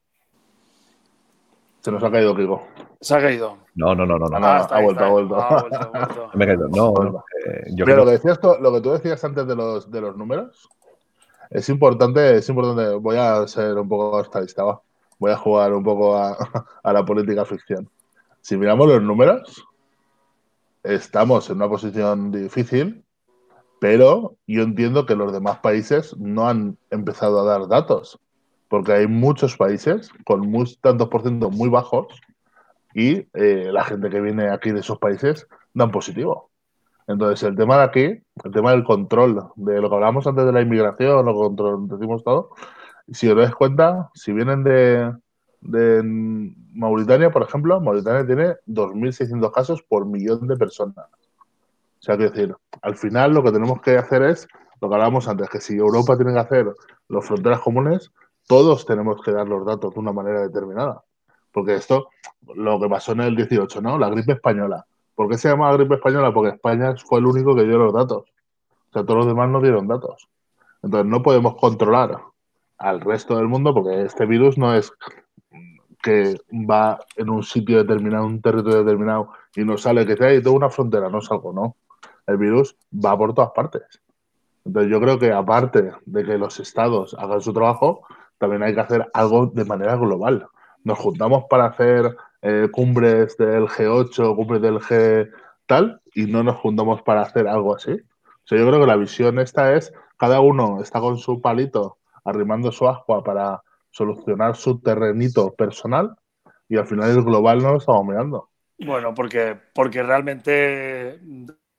Se 1.81 1.91
nos 1.91 2.03
ha 2.05 2.11
caído 2.11 2.37
Kiko. 2.37 2.63
Se 3.01 3.15
ha 3.15 3.21
caído. 3.21 3.59
No, 3.75 3.95
no, 3.95 4.05
no, 4.05 4.19
no. 4.19 4.29
no. 4.29 4.37
Ah, 4.47 4.69
ha, 4.71 4.81
vuelto, 4.83 5.05
ha, 5.05 5.09
vuelto, 5.09 5.37
ha 5.37 5.63
vuelto, 5.93 6.31
Me 6.35 6.45
he 6.45 6.49
caído. 6.49 6.69
No, 6.69 6.93
no. 6.93 7.25
Eh, 7.47 7.71
yo 7.73 7.87
Pero 7.87 7.99
lo, 7.99 8.05
que 8.05 8.11
decías 8.13 8.39
lo 8.61 8.73
que 8.73 8.81
tú 8.81 8.91
decías 8.91 9.25
antes 9.25 9.47
de 9.47 9.57
los, 9.57 9.91
de 9.91 10.01
los 10.01 10.17
números 10.17 10.69
es 11.49 11.69
importante, 11.69 12.37
es 12.37 12.49
importante. 12.49 12.95
Voy 12.97 13.17
a 13.17 13.47
ser 13.49 13.79
un 13.79 13.89
poco 13.89 14.21
estadista, 14.21 14.63
¿va? 14.63 14.81
Voy 15.19 15.33
a 15.33 15.37
jugar 15.37 15.73
un 15.73 15.83
poco 15.83 16.17
a, 16.17 16.37
a 16.83 16.93
la 16.93 17.05
política 17.05 17.45
ficción. 17.45 17.89
Si 18.43 18.57
miramos 18.57 18.87
los 18.87 19.03
números, 19.03 19.67
estamos 20.83 21.49
en 21.49 21.57
una 21.57 21.69
posición 21.69 22.31
difícil, 22.31 23.05
pero 23.81 24.37
yo 24.47 24.63
entiendo 24.63 25.07
que 25.07 25.17
los 25.17 25.33
demás 25.33 25.59
países 25.59 26.17
no 26.19 26.49
han 26.49 26.77
empezado 26.91 27.41
a 27.41 27.45
dar 27.45 27.69
datos 27.69 28.19
porque 28.71 28.93
hay 28.93 29.09
muchos 29.09 29.57
países 29.57 30.11
con 30.25 30.51
tantos 30.81 31.09
por 31.09 31.23
ciento 31.23 31.51
muy 31.51 31.69
bajos 31.69 32.07
y 32.95 33.27
eh, 33.35 33.69
la 33.73 33.83
gente 33.83 34.09
que 34.09 34.21
viene 34.21 34.49
aquí 34.49 34.71
de 34.71 34.79
esos 34.79 34.97
países 34.99 35.49
dan 35.75 35.91
positivo. 35.91 36.51
Entonces, 37.09 37.43
el 37.49 37.57
tema 37.57 37.79
de 37.79 37.83
aquí, 37.83 38.23
el 38.45 38.53
tema 38.53 38.71
del 38.71 38.85
control, 38.85 39.43
de 39.57 39.81
lo 39.81 39.89
que 39.89 39.95
hablábamos 39.97 40.25
antes 40.29 40.47
de 40.47 40.53
la 40.53 40.61
inmigración, 40.61 41.27
lo 41.27 41.35
control, 41.35 41.89
decimos 41.89 42.23
todo, 42.23 42.51
si 43.11 43.29
os 43.29 43.37
dais 43.37 43.53
cuenta, 43.57 44.09
si 44.15 44.33
vienen 44.33 44.63
de, 44.63 45.13
de 45.63 46.01
Mauritania, 46.73 47.33
por 47.33 47.43
ejemplo, 47.43 47.81
Mauritania 47.81 48.25
tiene 48.25 48.55
2.600 48.69 49.51
casos 49.51 49.83
por 49.83 50.07
millón 50.07 50.47
de 50.47 50.57
personas. 50.57 51.07
O 51.09 52.03
sea, 52.03 52.17
que 52.17 52.31
decir, 52.31 52.55
al 52.83 52.97
final 52.97 53.35
lo 53.35 53.43
que 53.43 53.51
tenemos 53.51 53.81
que 53.83 53.99
hacer 53.99 54.23
es 54.23 54.47
lo 54.81 54.89
que 54.89 54.95
hablábamos 54.95 55.27
antes, 55.27 55.51
que 55.51 55.61
si 55.61 55.77
Europa 55.77 56.17
tiene 56.17 56.33
que 56.33 56.39
hacer 56.39 56.73
las 57.09 57.27
fronteras 57.27 57.59
comunes, 57.59 58.13
todos 58.51 58.85
tenemos 58.85 59.23
que 59.23 59.31
dar 59.31 59.47
los 59.47 59.65
datos 59.65 59.95
de 59.95 60.01
una 60.01 60.13
manera 60.13 60.41
determinada. 60.41 61.05
Porque 61.53 61.77
esto, 61.77 62.09
lo 62.57 62.81
que 62.81 62.89
pasó 62.89 63.13
en 63.13 63.21
el 63.21 63.37
18, 63.37 63.81
¿no? 63.81 63.97
La 63.97 64.11
gripe 64.11 64.33
española. 64.33 64.85
¿Por 65.15 65.29
qué 65.29 65.39
se 65.39 65.49
llama 65.49 65.73
gripe 65.75 65.95
española? 65.95 66.35
Porque 66.35 66.57
España 66.57 66.97
fue 66.97 67.21
el 67.21 67.27
único 67.27 67.55
que 67.55 67.63
dio 67.63 67.79
los 67.79 67.95
datos. 67.95 68.25
O 68.89 68.93
sea, 68.93 69.05
todos 69.05 69.19
los 69.19 69.27
demás 69.29 69.49
no 69.51 69.61
dieron 69.61 69.87
datos. 69.87 70.29
Entonces, 70.83 71.09
no 71.09 71.23
podemos 71.23 71.55
controlar 71.61 72.21
al 72.79 73.01
resto 73.01 73.37
del 73.37 73.47
mundo 73.47 73.73
porque 73.73 74.03
este 74.03 74.27
virus 74.27 74.59
no 74.59 74.75
es 74.75 74.93
que 76.03 76.35
va 76.51 76.99
en 77.15 77.31
un 77.31 77.45
sitio 77.45 77.77
determinado, 77.79 78.27
un 78.27 78.43
territorio 78.43 78.83
determinado 78.83 79.31
y 79.55 79.63
no 79.63 79.79
sale 79.79 80.05
que 80.05 80.17
sea, 80.17 80.35
y 80.35 80.43
tengo 80.43 80.57
una 80.57 80.71
frontera, 80.71 81.09
no 81.09 81.21
salgo, 81.21 81.53
no. 81.53 81.77
El 82.27 82.37
virus 82.37 82.77
va 82.93 83.17
por 83.17 83.33
todas 83.33 83.53
partes. 83.53 83.85
Entonces 84.65 84.91
yo 84.91 85.01
creo 85.01 85.21
que 85.21 85.31
aparte 85.31 85.93
de 86.05 86.25
que 86.25 86.37
los 86.37 86.59
estados 86.59 87.15
hagan 87.15 87.41
su 87.41 87.53
trabajo, 87.53 88.03
también 88.41 88.63
hay 88.63 88.75
que 88.75 88.81
hacer 88.81 89.07
algo 89.13 89.47
de 89.47 89.65
manera 89.67 89.97
global. 89.97 90.49
Nos 90.83 90.99
juntamos 90.99 91.45
para 91.51 91.67
hacer 91.67 92.17
eh, 92.41 92.69
cumbres 92.73 93.37
del 93.37 93.69
G8, 93.69 94.35
cumbres 94.35 94.63
del 94.63 94.81
G 94.81 95.31
tal, 95.67 96.01
y 96.15 96.25
no 96.25 96.43
nos 96.43 96.57
juntamos 96.57 97.03
para 97.03 97.21
hacer 97.21 97.47
algo 97.47 97.77
así. 97.77 97.93
O 97.93 98.47
sea, 98.47 98.59
yo 98.59 98.67
creo 98.67 98.81
que 98.81 98.87
la 98.87 98.97
visión 98.97 99.39
esta 99.39 99.75
es, 99.75 99.93
cada 100.17 100.41
uno 100.41 100.81
está 100.83 101.01
con 101.01 101.19
su 101.19 101.41
palito 101.41 101.99
arrimando 102.25 102.73
su 102.73 102.89
agua 102.89 103.23
para 103.23 103.63
solucionar 103.91 104.57
su 104.57 104.81
terrenito 104.81 105.53
personal 105.55 106.17
y 106.69 106.77
al 106.77 106.87
final 106.87 107.11
el 107.11 107.23
global 107.23 107.63
no 107.63 107.73
lo 107.73 107.79
estamos 107.79 108.07
mirando. 108.07 108.49
Bueno, 108.79 109.15
porque, 109.15 109.59
porque 109.75 110.03
realmente 110.03 111.21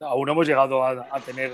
aún 0.00 0.26
no 0.26 0.32
hemos 0.32 0.46
llegado 0.46 0.84
a, 0.84 1.18
tener 1.26 1.52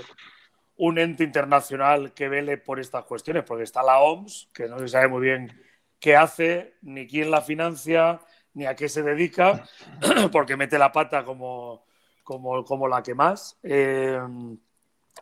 un 0.79 0.97
ente 0.97 1.25
internacional 1.25 2.13
que 2.13 2.29
vele 2.29 2.57
por 2.57 2.79
estas 2.79 3.03
cuestiones, 3.03 3.43
porque 3.43 3.63
está 3.63 3.83
la 3.83 3.99
OMS, 3.99 4.49
que 4.53 4.67
no 4.69 4.79
se 4.79 4.87
sabe 4.87 5.09
muy 5.09 5.21
bien 5.21 5.61
qué 5.99 6.15
hace, 6.15 6.75
ni 6.81 7.05
quién 7.05 7.29
la 7.31 7.41
financia, 7.41 8.21
ni 8.53 8.65
a 8.65 8.75
qué 8.75 8.87
se 8.87 9.03
dedica, 9.03 9.65
porque 10.31 10.55
mete 10.55 10.79
la 10.79 10.91
pata 10.91 11.25
como, 11.25 11.83
como, 12.23 12.63
como 12.63 12.87
la 12.87 13.03
que 13.03 13.13
más. 13.13 13.59
Eh, 13.61 14.21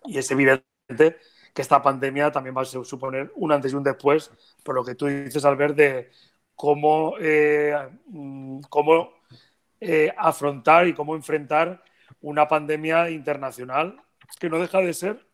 y 0.06 0.20
es 0.20 0.30
evidente 0.30 1.18
que 1.56 1.62
esta 1.64 1.82
pandemia 1.82 2.32
también 2.32 2.56
va 2.56 2.62
a 2.62 2.66
suponer 2.66 3.32
un 3.36 3.52
antes 3.52 3.74
y 3.74 3.76
un 3.76 3.84
después, 3.84 4.32
por 4.64 4.76
lo 4.76 4.86
que 4.86 4.94
tú 4.94 5.08
dices, 5.08 5.44
Albert, 5.44 5.76
de 5.76 6.12
cómo, 6.54 7.16
eh, 7.20 7.76
mm, 8.06 8.60
cómo 8.70 9.12
eh, 9.82 10.14
afrontar 10.16 10.88
y 10.88 10.94
cómo 10.94 11.16
enfrentar 11.16 11.84
una 12.22 12.48
pandemia 12.48 13.10
internacional 13.10 14.00
que 14.40 14.50
no 14.50 14.60
deja 14.60 14.80
de 14.82 14.94
ser 14.94 15.27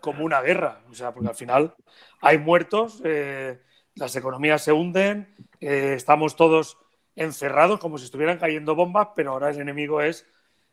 como 0.00 0.24
una 0.24 0.40
guerra. 0.40 0.80
O 0.90 0.94
sea, 0.94 1.12
porque 1.12 1.28
al 1.28 1.34
final 1.34 1.74
hay 2.20 2.38
muertos, 2.38 3.00
eh, 3.04 3.60
las 3.94 4.14
economías 4.16 4.62
se 4.62 4.72
hunden, 4.72 5.34
estamos 5.60 6.36
todos 6.36 6.78
encerrados 7.16 7.78
como 7.78 7.98
si 7.98 8.04
estuvieran 8.04 8.38
cayendo 8.38 8.74
bombas, 8.74 9.08
pero 9.14 9.32
ahora 9.32 9.50
el 9.50 9.60
enemigo 9.60 10.00
es, 10.00 10.26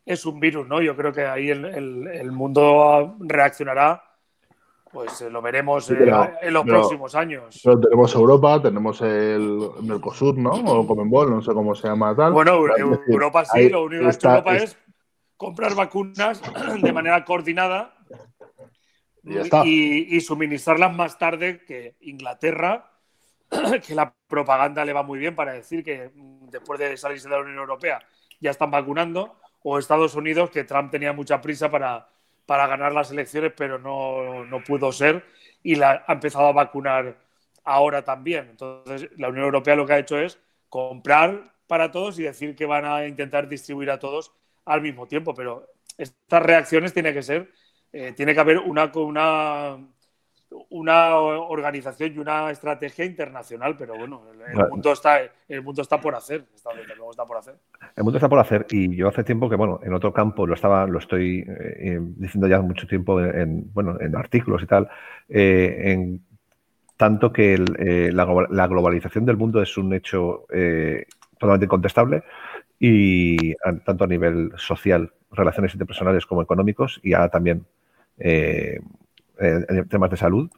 es 0.05 0.25
un 0.25 0.39
virus, 0.39 0.67
¿no? 0.67 0.81
Yo 0.81 0.95
creo 0.95 1.13
que 1.13 1.25
ahí 1.25 1.49
el, 1.49 1.65
el 1.65 2.31
mundo 2.31 3.15
reaccionará 3.19 4.03
pues 4.91 5.21
eh, 5.21 5.29
lo 5.29 5.41
veremos 5.41 5.89
eh, 5.89 5.95
en 6.41 6.53
los 6.53 6.65
próximos 6.65 7.15
años. 7.15 7.61
Pero 7.63 7.79
tenemos 7.79 8.13
Europa, 8.13 8.61
tenemos 8.61 9.01
el 9.01 9.69
Mercosur, 9.81 10.37
¿no? 10.37 10.51
O 10.51 10.85
Comenbol, 10.85 11.29
no 11.29 11.41
sé 11.41 11.53
cómo 11.53 11.73
se 11.75 11.87
llama 11.87 12.15
tal. 12.15 12.33
Bueno, 12.33 12.59
Europa 13.07 13.45
sí, 13.45 13.69
lo 13.69 13.85
único 13.85 14.01
que 14.01 14.07
ha 14.07 14.11
hecho 14.11 14.29
Europa 14.29 14.55
es 14.57 14.77
comprar 15.37 15.75
vacunas 15.75 16.41
de 16.81 16.93
manera 16.93 17.23
coordinada 17.23 17.93
y, 19.23 20.15
y, 20.15 20.21
suministrarlas 20.21 20.95
más 20.95 21.17
tarde 21.17 21.63
que 21.65 21.95
Inglaterra, 22.01 22.91
que 23.85 23.95
la 23.95 24.13
propaganda 24.27 24.83
le 24.85 24.93
va 24.93 25.03
muy 25.03 25.19
bien 25.19 25.35
para 25.35 25.53
decir 25.53 25.83
que 25.83 26.09
mm, 26.13 26.49
después 26.49 26.79
de 26.79 26.97
salirse 26.97 27.29
de 27.29 27.35
la 27.35 27.41
Unión 27.41 27.57
Europea 27.57 27.99
ya 28.39 28.51
están 28.51 28.71
vacunando, 28.71 29.37
o 29.63 29.77
Estados 29.77 30.15
Unidos, 30.15 30.49
que 30.49 30.63
Trump 30.63 30.91
tenía 30.91 31.13
mucha 31.13 31.39
prisa 31.39 31.69
para 31.69 32.07
para 32.51 32.67
ganar 32.67 32.91
las 32.91 33.09
elecciones, 33.11 33.53
pero 33.55 33.79
no, 33.79 34.43
no 34.45 34.61
pudo 34.61 34.91
ser 34.91 35.23
y 35.63 35.75
la, 35.75 36.03
ha 36.05 36.11
empezado 36.11 36.47
a 36.47 36.51
vacunar 36.51 37.17
ahora 37.63 38.03
también. 38.03 38.49
Entonces, 38.49 39.09
la 39.17 39.29
Unión 39.29 39.45
Europea 39.45 39.77
lo 39.77 39.85
que 39.85 39.93
ha 39.93 39.99
hecho 39.99 40.19
es 40.19 40.37
comprar 40.67 41.53
para 41.67 41.91
todos 41.91 42.19
y 42.19 42.23
decir 42.23 42.55
que 42.55 42.65
van 42.65 42.83
a 42.83 43.07
intentar 43.07 43.47
distribuir 43.47 43.89
a 43.89 43.99
todos 43.99 44.33
al 44.65 44.81
mismo 44.81 45.07
tiempo, 45.07 45.33
pero 45.33 45.65
estas 45.97 46.43
reacciones 46.43 46.93
tiene 46.93 47.13
que 47.13 47.23
ser, 47.23 47.49
eh, 47.93 48.13
tiene 48.13 48.33
que 48.33 48.39
haber 48.39 48.57
una, 48.59 48.91
una 48.95 49.77
una 50.69 51.15
organización 51.17 52.13
y 52.13 52.19
una 52.19 52.51
estrategia 52.51 53.05
internacional, 53.05 53.75
pero 53.77 53.97
bueno, 53.97 54.21
el, 54.53 54.69
mundo 54.69 54.91
está 54.91 55.19
el 55.47 55.61
mundo 55.61 55.81
está 55.81 55.99
por 55.99 56.15
hacer, 56.15 56.45
está, 56.53 56.71
por 57.25 57.37
hacer. 57.37 57.55
El 57.95 58.03
mundo 58.03 58.17
está 58.17 58.27
por 58.27 58.39
hacer 58.39 58.65
y 58.69 58.95
yo 58.95 59.07
hace 59.07 59.23
tiempo 59.23 59.49
que 59.49 59.55
bueno, 59.55 59.79
en 59.83 59.93
otro 59.93 60.11
campo 60.13 60.45
lo 60.45 60.53
estaba 60.53 60.87
lo 60.87 60.99
estoy 60.99 61.39
eh, 61.39 61.45
eh, 61.47 61.99
diciendo 62.01 62.47
ya 62.47 62.61
mucho 62.61 62.85
tiempo 62.85 63.21
en, 63.21 63.71
bueno, 63.73 63.97
en 63.99 64.15
artículos 64.15 64.61
y 64.63 64.65
tal, 64.65 64.89
eh, 65.29 65.91
en 65.91 66.21
tanto 66.97 67.31
que 67.31 67.57
la, 67.57 68.67
globalización 68.67 69.25
del 69.25 69.37
mundo 69.37 69.61
es 69.61 69.75
un 69.77 69.93
hecho 69.93 70.45
totalmente 71.39 71.65
incontestable 71.65 72.23
y 72.79 73.55
tanto 73.85 74.03
a 74.03 74.07
nivel 74.07 74.51
social, 74.57 75.11
relaciones 75.31 75.73
interpersonales 75.73 76.27
como 76.27 76.43
económicos 76.43 76.99
y 77.01 77.13
ahora 77.13 77.29
también 77.29 77.65
en 78.23 79.87
temas 79.89 80.09
de 80.09 80.17
salud. 80.17 80.49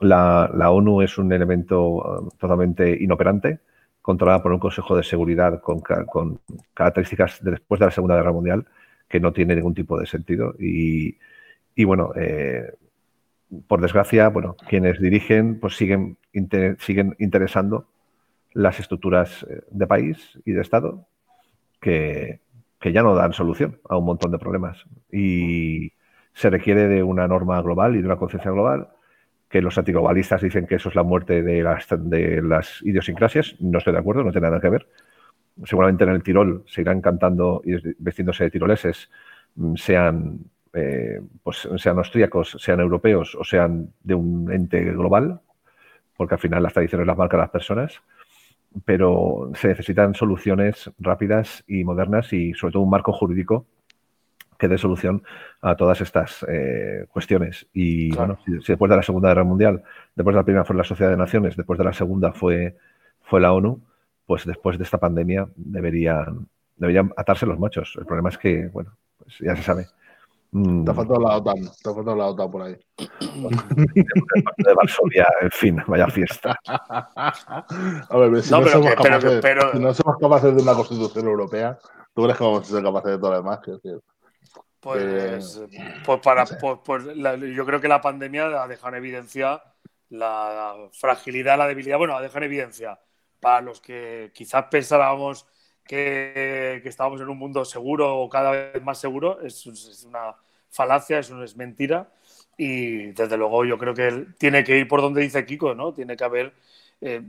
La, 0.00 0.70
ONU 0.70 1.02
es 1.02 1.16
un 1.18 1.32
elemento 1.32 1.82
uh, 1.96 2.28
totalmente 2.38 2.96
inoperante, 3.00 3.60
controlada 4.02 4.42
por 4.42 4.52
un 4.52 4.58
Consejo 4.58 4.96
de 4.96 5.02
Seguridad 5.02 5.60
con, 5.60 5.80
características 6.74 7.42
de 7.42 7.52
después 7.52 7.80
de 7.80 7.86
la 7.86 7.92
Segunda 7.92 8.16
Guerra 8.16 8.32
Mundial, 8.32 8.66
que 9.08 9.20
no 9.20 9.32
tiene 9.32 9.56
ningún 9.56 9.74
tipo 9.74 9.98
de 9.98 10.06
sentido. 10.06 10.54
Y, 10.58 11.16
bueno, 11.84 12.12
eh, 12.14 12.74
por 13.66 13.80
desgracia, 13.80 14.28
bueno, 14.28 14.56
quienes 14.68 15.00
dirigen 15.00 15.60
pues 15.60 15.76
siguen, 15.76 16.18
siguen 16.78 17.16
interesando 17.18 17.86
las 18.52 18.80
estructuras 18.80 19.44
eh, 19.48 19.62
de 19.70 19.86
país 19.86 20.38
y 20.44 20.52
de 20.52 20.62
Estado 20.62 21.06
que, 21.80 22.40
que 22.80 22.92
ya 22.92 23.02
no 23.02 23.14
dan 23.14 23.32
solución 23.32 23.78
a 23.88 23.96
un 23.96 24.04
montón 24.04 24.30
de 24.30 24.38
problemas. 24.38 24.84
Y, 25.12 25.92
se 26.36 26.50
requiere 26.50 26.86
de 26.86 27.02
una 27.02 27.26
norma 27.26 27.62
global 27.62 27.96
y 27.96 28.00
de 28.00 28.06
una 28.06 28.16
conciencia 28.16 28.50
global, 28.50 28.88
que 29.48 29.62
los 29.62 29.78
antiglobalistas 29.78 30.42
dicen 30.42 30.66
que 30.66 30.74
eso 30.74 30.90
es 30.90 30.94
la 30.94 31.02
muerte 31.02 31.42
de 31.42 31.62
las, 31.62 31.86
de 31.90 32.42
las 32.42 32.82
idiosincrasias. 32.82 33.56
No 33.58 33.78
estoy 33.78 33.94
de 33.94 34.00
acuerdo, 34.00 34.22
no 34.22 34.32
tiene 34.32 34.48
nada 34.48 34.60
que 34.60 34.68
ver. 34.68 34.86
Seguramente 35.64 36.04
en 36.04 36.10
el 36.10 36.22
Tirol 36.22 36.62
se 36.66 36.82
irán 36.82 37.00
cantando 37.00 37.62
y 37.64 37.76
vestiéndose 37.98 38.44
de 38.44 38.50
tiroleses, 38.50 39.10
mm, 39.54 39.76
sean, 39.76 40.40
eh, 40.74 41.22
pues 41.42 41.66
sean 41.76 41.96
austríacos, 41.96 42.58
sean 42.60 42.80
europeos 42.80 43.34
o 43.34 43.42
sean 43.42 43.94
de 44.02 44.14
un 44.14 44.52
ente 44.52 44.84
global, 44.84 45.40
porque 46.18 46.34
al 46.34 46.40
final 46.40 46.62
las 46.62 46.74
tradiciones 46.74 47.06
las 47.06 47.16
marcan 47.16 47.40
las 47.40 47.50
personas 47.50 48.02
pero 48.84 49.52
se 49.54 49.68
necesitan 49.68 50.14
soluciones 50.14 50.90
rápidas 50.98 51.64
y 51.66 51.82
modernas 51.82 52.30
y 52.34 52.52
sobre 52.52 52.74
todo 52.74 52.82
un 52.82 52.90
marco 52.90 53.10
jurídico 53.10 53.64
que 54.58 54.68
dé 54.68 54.78
solución 54.78 55.22
a 55.60 55.76
todas 55.76 56.00
estas 56.00 56.44
eh, 56.48 57.06
cuestiones. 57.10 57.66
Y 57.72 58.14
bueno, 58.14 58.38
si, 58.44 58.52
después 58.52 58.90
de 58.90 58.96
la 58.96 59.02
Segunda 59.02 59.28
Guerra 59.28 59.44
Mundial, 59.44 59.82
después 60.14 60.34
de 60.34 60.40
la 60.40 60.44
primera 60.44 60.64
fue 60.64 60.76
la 60.76 60.84
Sociedad 60.84 61.10
de 61.10 61.16
Naciones, 61.16 61.56
después 61.56 61.78
de 61.78 61.84
la 61.84 61.92
segunda 61.92 62.32
fue, 62.32 62.76
fue 63.22 63.40
la 63.40 63.52
ONU, 63.52 63.80
pues 64.26 64.44
después 64.44 64.78
de 64.78 64.84
esta 64.84 64.98
pandemia 64.98 65.48
deberían, 65.56 66.48
deberían 66.76 67.12
atarse 67.16 67.46
los 67.46 67.58
machos. 67.58 67.94
El 67.98 68.06
problema 68.06 68.30
es 68.30 68.38
que, 68.38 68.68
bueno, 68.68 68.96
pues 69.18 69.38
ya 69.38 69.56
se 69.56 69.62
sabe. 69.62 69.86
Mm. 70.52 70.84
Te 70.84 70.90
ha 70.90 70.94
faltado 70.94 71.20
la 71.20 71.36
OTAN, 71.36 71.62
te 71.82 71.90
ha 71.90 71.94
faltado 71.94 72.16
la 72.16 72.26
OTAN 72.26 72.50
por 72.50 72.62
ahí. 72.62 72.76
de 74.56 74.74
Varsovia, 74.74 75.26
en 75.42 75.50
fin, 75.50 75.82
vaya 75.86 76.06
fiesta. 76.08 76.58
A 76.66 78.16
ver, 78.16 78.42
si 78.42 78.50
no, 78.52 78.66
somos 78.66 78.94
capaces, 78.94 79.42
si 79.72 79.78
no 79.78 79.94
somos 79.94 80.16
capaces 80.18 80.56
de 80.56 80.62
una 80.62 80.74
constitución 80.74 81.26
europea, 81.26 81.78
¿tú 82.14 82.22
crees 82.22 82.38
que 82.38 82.44
vamos 82.44 82.62
a 82.62 82.64
ser 82.64 82.82
capaces 82.82 83.10
de 83.12 83.18
todo 83.18 83.30
lo 83.32 83.36
demás? 83.36 83.60
Pues, 84.80 85.60
pues, 86.04 86.20
para, 86.20 86.44
pues, 86.44 86.78
pues 86.84 87.04
yo 87.54 87.66
creo 87.66 87.80
que 87.80 87.88
la 87.88 88.00
pandemia 88.00 88.62
ha 88.62 88.68
dejado 88.68 88.88
en 88.88 88.94
evidencia 88.96 89.62
la 90.10 90.88
fragilidad, 90.92 91.58
la 91.58 91.66
debilidad. 91.66 91.98
Bueno, 91.98 92.16
ha 92.16 92.22
dejado 92.22 92.38
en 92.38 92.44
evidencia 92.44 93.00
para 93.40 93.60
los 93.60 93.80
que 93.80 94.30
quizás 94.34 94.66
pensábamos 94.70 95.46
que, 95.84 96.82
estábamos 96.84 97.20
en 97.20 97.28
un 97.28 97.38
mundo 97.38 97.64
seguro 97.64 98.16
o 98.18 98.28
cada 98.28 98.50
vez 98.50 98.82
más 98.82 98.98
seguro 98.98 99.40
es, 99.40 99.66
una 100.04 100.36
falacia, 100.70 101.18
es, 101.18 101.30
es 101.30 101.56
mentira. 101.56 102.12
Y 102.56 103.12
desde 103.12 103.36
luego 103.36 103.64
yo 103.64 103.78
creo 103.78 103.94
que 103.94 104.26
tiene 104.38 104.64
que 104.64 104.78
ir 104.78 104.88
por 104.88 105.02
donde 105.02 105.22
dice 105.22 105.44
Kiko, 105.44 105.74
¿no? 105.74 105.92
Tiene 105.92 106.16
que 106.16 106.24
haber. 106.24 106.54
Eh, 107.00 107.22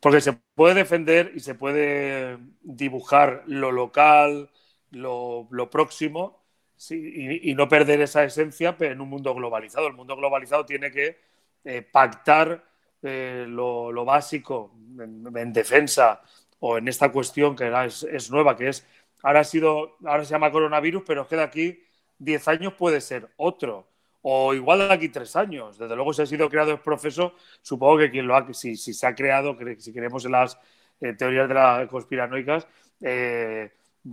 porque 0.00 0.20
se 0.20 0.32
puede 0.54 0.74
defender 0.74 1.32
y 1.34 1.40
se 1.40 1.54
puede 1.54 2.38
dibujar 2.62 3.42
lo 3.46 3.72
local, 3.72 4.50
lo, 4.90 5.48
próximo, 5.70 6.42
y, 6.90 7.54
no 7.54 7.68
perder 7.68 8.00
esa 8.02 8.24
esencia 8.24 8.76
en 8.80 9.00
un 9.00 9.08
mundo 9.08 9.34
globalizado. 9.34 9.86
El 9.86 9.94
mundo 9.94 10.16
globalizado 10.16 10.64
tiene 10.66 10.90
que 10.90 11.18
eh, 11.64 11.82
pactar 11.82 12.64
eh, 13.02 13.46
lo, 13.48 14.04
básico 14.04 14.72
en, 14.98 15.52
defensa 15.52 16.22
o 16.60 16.78
en 16.78 16.88
esta 16.88 17.10
cuestión 17.10 17.54
que 17.56 17.72
es, 18.10 18.30
nueva, 18.30 18.56
que 18.56 18.68
es, 18.68 18.86
ahora, 19.22 19.40
ha 19.40 19.44
sido, 19.44 19.96
ahora 20.04 20.24
se 20.24 20.30
llama 20.30 20.50
coronavirus, 20.50 21.02
pero 21.06 21.22
es 21.22 21.28
que 21.28 21.36
de 21.36 21.42
aquí 21.42 21.82
10 22.18 22.48
años 22.48 22.74
puede 22.74 23.00
ser 23.00 23.28
otro, 23.36 23.86
o 24.22 24.54
igual 24.54 24.80
de 24.80 24.92
aquí 24.92 25.08
3 25.08 25.36
años. 25.36 25.78
Desde 25.78 25.94
luego, 25.94 26.12
si 26.12 26.22
ha 26.22 26.26
sido 26.26 26.48
creado 26.48 26.72
el 26.72 26.80
proceso, 26.80 27.34
supongo 27.62 27.98
que 27.98 28.10
quien 28.10 28.26
lo 28.26 28.36
ha, 28.36 28.52
si, 28.52 28.76
si 28.76 28.92
se 28.92 29.06
ha 29.06 29.14
creado, 29.14 29.56
si 29.78 29.92
creemos 29.92 30.24
en 30.24 30.32
las 30.32 30.58
eh, 31.00 31.12
teorías 31.12 31.48
de 31.48 31.54
las 31.54 31.88
conspiranoicas, 31.88 32.66
eh, 33.00 33.70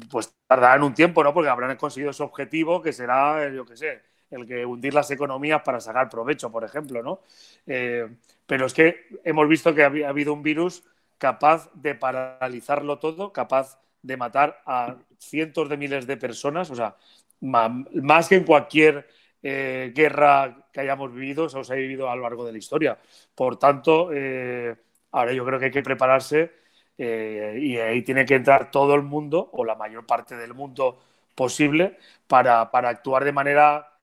pues 0.10 0.34
tardarán 0.48 0.84
un 0.84 0.94
tiempo, 0.94 1.24
¿no? 1.24 1.34
Porque 1.34 1.50
habrán 1.50 1.76
conseguido 1.78 2.12
ese 2.12 2.24
objetivo 2.24 2.82
que 2.82 2.94
será, 2.94 3.50
yo 3.50 3.66
qué 3.66 3.78
sé, 3.78 4.02
el 4.32 4.48
que 4.48 4.66
hundir 4.66 4.94
las 4.94 5.12
economías 5.12 5.62
para 5.62 5.80
sacar 5.80 6.10
provecho, 6.10 6.52
por 6.52 6.64
ejemplo, 6.64 7.04
¿no? 7.04 7.22
Eh, 7.68 8.08
pero 8.46 8.66
es 8.66 8.74
que 8.74 9.08
hemos 9.24 9.48
visto 9.48 9.74
que 9.74 9.84
ha, 9.84 9.88
habido 10.08 10.34
un 10.34 10.44
virus 10.44 10.84
capaz 11.18 11.70
de 11.74 11.96
paralizarlo 11.96 13.00
todo, 13.00 13.32
capaz 13.32 13.80
de 14.02 14.18
matar 14.18 14.62
a 14.66 14.98
cientos 15.18 15.70
de 15.70 15.78
miles 15.78 16.08
de 16.08 16.18
personas, 16.18 16.70
o 16.72 16.76
sea, 16.76 16.98
más 17.40 18.28
que 18.28 18.36
en 18.36 18.44
cualquier 18.44 19.08
eh, 19.42 19.92
guerra 19.94 20.68
que 20.72 20.82
hayamos 20.82 21.14
vivido 21.14 21.46
o 21.46 21.64
se 21.64 21.74
ha 21.74 21.76
vivido 21.76 22.10
a 22.10 22.16
lo 22.16 22.24
largo 22.24 22.46
de 22.46 22.52
la 22.52 22.58
historia. 22.58 22.98
Por 23.36 23.58
tanto, 23.58 24.10
eh, 24.14 24.76
ahora 25.12 25.34
yo 25.34 25.46
creo 25.46 25.60
que 25.60 25.66
hay 25.66 25.72
que 25.72 25.84
prepararse 25.84 26.63
y 26.98 27.78
ahí 27.78 28.02
tiene 28.04 28.26
que 28.26 28.36
entrar 28.36 28.72
todo 28.72 28.96
el 28.96 29.02
mundo 29.04 29.50
o 29.54 29.66
la 29.66 29.76
mayor 29.76 30.06
parte 30.06 30.36
del 30.38 30.54
mundo 30.54 31.00
posible 31.36 31.98
para, 32.28 32.70
para 32.72 32.90
actuar 32.90 33.24
de 33.24 33.32
manera 33.32 33.94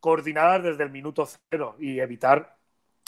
coordinadas 0.00 0.62
desde 0.62 0.84
el 0.84 0.90
minuto 0.90 1.28
cero 1.50 1.76
y 1.78 2.00
evitar 2.00 2.56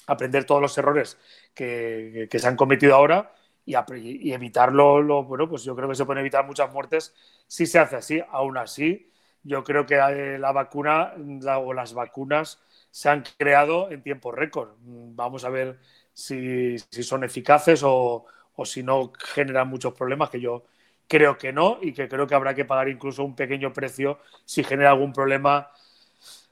aprender 0.06 0.44
todos 0.44 0.60
los 0.60 0.76
errores 0.76 1.18
que, 1.54 2.28
se 2.30 2.48
han 2.48 2.56
cometido 2.56 2.94
ahora 2.94 3.32
y, 3.64 4.32
evitarlo, 4.32 5.00
lo, 5.00 5.24
bueno, 5.24 5.48
pues 5.48 5.62
yo 5.62 5.76
creo 5.76 5.88
que 5.88 5.94
se 5.94 6.04
pueden 6.04 6.20
evitar 6.20 6.46
muchas 6.46 6.72
muertes 6.72 7.14
si 7.46 7.66
se 7.66 7.78
hace 7.78 7.96
así. 7.96 8.22
Aún 8.30 8.58
así, 8.58 9.10
yo 9.42 9.62
creo 9.62 9.86
que 9.86 9.96
eh, 9.96 10.38
la 10.38 10.52
vacuna 10.52 11.14
o 11.58 11.72
las 11.72 11.94
vacunas 11.94 12.60
se 12.90 13.08
han 13.08 13.24
creado 13.38 13.90
en 13.90 14.02
tiempo 14.02 14.32
récord. 14.32 14.70
Vamos 14.80 15.44
a 15.44 15.50
ver 15.50 15.78
si, 16.12 16.78
son 16.78 17.22
eficaces 17.24 17.82
o, 17.84 18.26
o, 18.56 18.64
si 18.64 18.82
no 18.82 19.12
generan 19.18 19.68
muchos 19.68 19.94
problemas, 19.94 20.30
que 20.30 20.40
yo 20.40 20.64
creo 21.08 21.36
que 21.36 21.52
no 21.52 21.78
y 21.80 21.92
que 21.92 22.08
creo 22.08 22.26
que 22.26 22.34
habrá 22.34 22.54
que 22.54 22.64
pagar 22.64 22.88
incluso 22.88 23.24
un 23.24 23.34
pequeño 23.34 23.72
precio 23.72 24.18
si 24.44 24.62
genera 24.62 24.90
algún 24.90 25.12
problema 25.12 25.70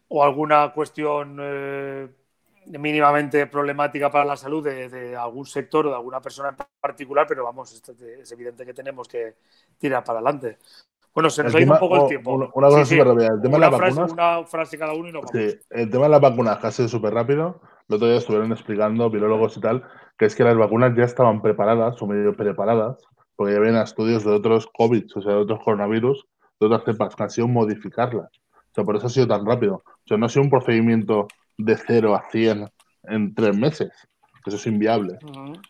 o 0.09 0.25
alguna 0.25 0.73
cuestión 0.73 1.39
eh, 1.41 2.09
mínimamente 2.67 3.47
problemática 3.47 4.11
para 4.11 4.25
la 4.25 4.37
salud 4.37 4.65
de, 4.65 5.17
algún 5.17 5.47
sector 5.47 5.87
o 5.87 5.91
de 5.91 5.97
alguna 5.97 6.21
persona 6.21 6.51
en 6.51 6.57
particular, 6.81 7.27
pero 7.27 7.45
vamos, 7.45 7.73
es 7.73 8.33
evidente 8.33 8.67
que 8.67 8.75
tenemos 8.75 9.07
que 9.07 9.35
tirar 9.79 10.03
para 10.03 10.19
adelante. 10.19 10.59
Bueno, 11.15 11.31
se 11.31 11.43
nos 11.43 11.55
ha 11.55 11.61
ido 11.61 11.73
un 11.73 11.79
poco 11.81 12.03
el 12.03 12.09
tiempo. 12.09 12.33
Una, 12.55 12.69
cosa 12.69 12.85
súper 12.85 13.09
rápida. 13.09 13.27
El 13.35 13.41
tema 13.41 13.57
una, 13.57 13.67
de 13.67 13.71
las 13.73 13.81
frase, 13.81 14.01
vacunas, 14.01 14.13
una 14.13 14.47
frase 14.47 14.79
cada 14.79 14.93
uno 14.93 15.09
y 15.09 15.13
no. 15.13 15.21
Sí, 15.33 15.59
el 15.71 15.91
tema 15.91 16.05
de 16.05 16.11
las 16.11 16.21
vacunas, 16.21 16.59
casi 16.59 16.89
súper 16.89 17.13
rápido. 17.13 17.61
El 17.89 17.97
otro 17.97 18.07
día 18.07 18.19
estuvieron 18.19 18.53
explicando 18.53 19.11
virólogos 19.11 19.57
y 19.57 19.61
tal, 19.61 19.85
que 20.19 20.27
es 20.27 20.35
que 20.35 20.45
las 20.45 20.57
vacunas 20.57 20.95
ya 20.97 21.05
estaban 21.05 21.41
preparadas 21.41 22.01
o 22.03 22.07
medio 22.07 22.35
preparadas, 22.35 22.99
porque 23.37 23.53
ya 23.53 23.59
habían 23.59 23.77
estudios 23.77 24.25
de 24.25 24.33
otros 24.33 24.69
COVID, 24.77 25.05
o 25.15 25.23
sea, 25.23 25.33
de 25.33 25.39
otros 25.39 25.61
coronavirus, 25.65 26.27
de 26.61 26.67
otras 26.67 26.85
cepas, 26.85 27.15
que 27.15 27.23
han 27.23 27.31
sido 27.31 27.49
modificarlas 27.49 28.31
por 28.85 28.97
eso 28.97 29.07
ha 29.07 29.11
sido 29.11 29.27
tan 29.27 29.45
rápido. 29.45 29.83
O 29.85 30.07
sea, 30.07 30.17
no 30.17 30.27
ha 30.27 30.29
sido 30.29 30.45
un 30.45 30.51
procedimiento 30.51 31.29
de 31.57 31.77
0 31.77 32.15
a 32.15 32.31
100 32.31 32.69
en 33.05 33.35
tres 33.35 33.57
meses, 33.57 33.91
eso 34.47 34.57
es 34.57 34.67
inviable, 34.67 35.19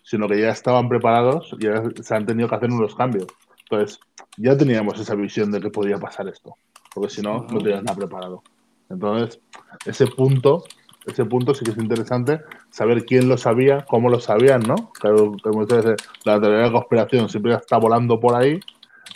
sino 0.04 0.28
que 0.28 0.40
ya 0.40 0.50
estaban 0.50 0.88
preparados 0.88 1.54
y 1.58 1.64
ya 1.64 1.82
se 2.00 2.14
han 2.14 2.26
tenido 2.26 2.48
que 2.48 2.54
hacer 2.54 2.70
unos 2.70 2.94
cambios. 2.94 3.26
Entonces, 3.64 3.98
ya 4.36 4.56
teníamos 4.56 4.98
esa 5.00 5.14
visión 5.14 5.50
de 5.50 5.60
que 5.60 5.70
podía 5.70 5.98
pasar 5.98 6.28
esto, 6.28 6.54
porque 6.94 7.10
si 7.10 7.22
no, 7.22 7.46
no 7.50 7.58
tenías 7.58 7.82
nada 7.82 7.96
preparado. 7.96 8.42
Entonces, 8.88 9.40
ese 9.84 10.06
punto, 10.06 10.64
ese 11.08 11.24
punto 11.24 11.54
sí 11.54 11.64
que 11.64 11.72
es 11.72 11.78
interesante, 11.78 12.40
saber 12.70 13.04
quién 13.04 13.28
lo 13.28 13.36
sabía, 13.36 13.84
cómo 13.88 14.10
lo 14.10 14.20
sabían, 14.20 14.62
¿no? 14.62 14.92
Claro, 14.92 15.32
como 15.42 15.60
ustedes, 15.60 15.96
la 16.24 16.40
teoría 16.40 16.58
de 16.58 16.64
la 16.66 16.72
conspiración 16.72 17.28
siempre 17.28 17.54
está 17.54 17.78
volando 17.78 18.20
por 18.20 18.34
ahí 18.34 18.60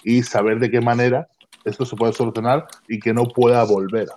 y 0.05 0.22
saber 0.22 0.59
de 0.59 0.70
qué 0.70 0.81
manera 0.81 1.28
esto 1.64 1.85
se 1.85 1.96
puede 1.96 2.12
solucionar 2.12 2.66
y 2.88 2.98
que 2.98 3.12
no 3.12 3.24
pueda 3.24 3.64
volver. 3.64 4.09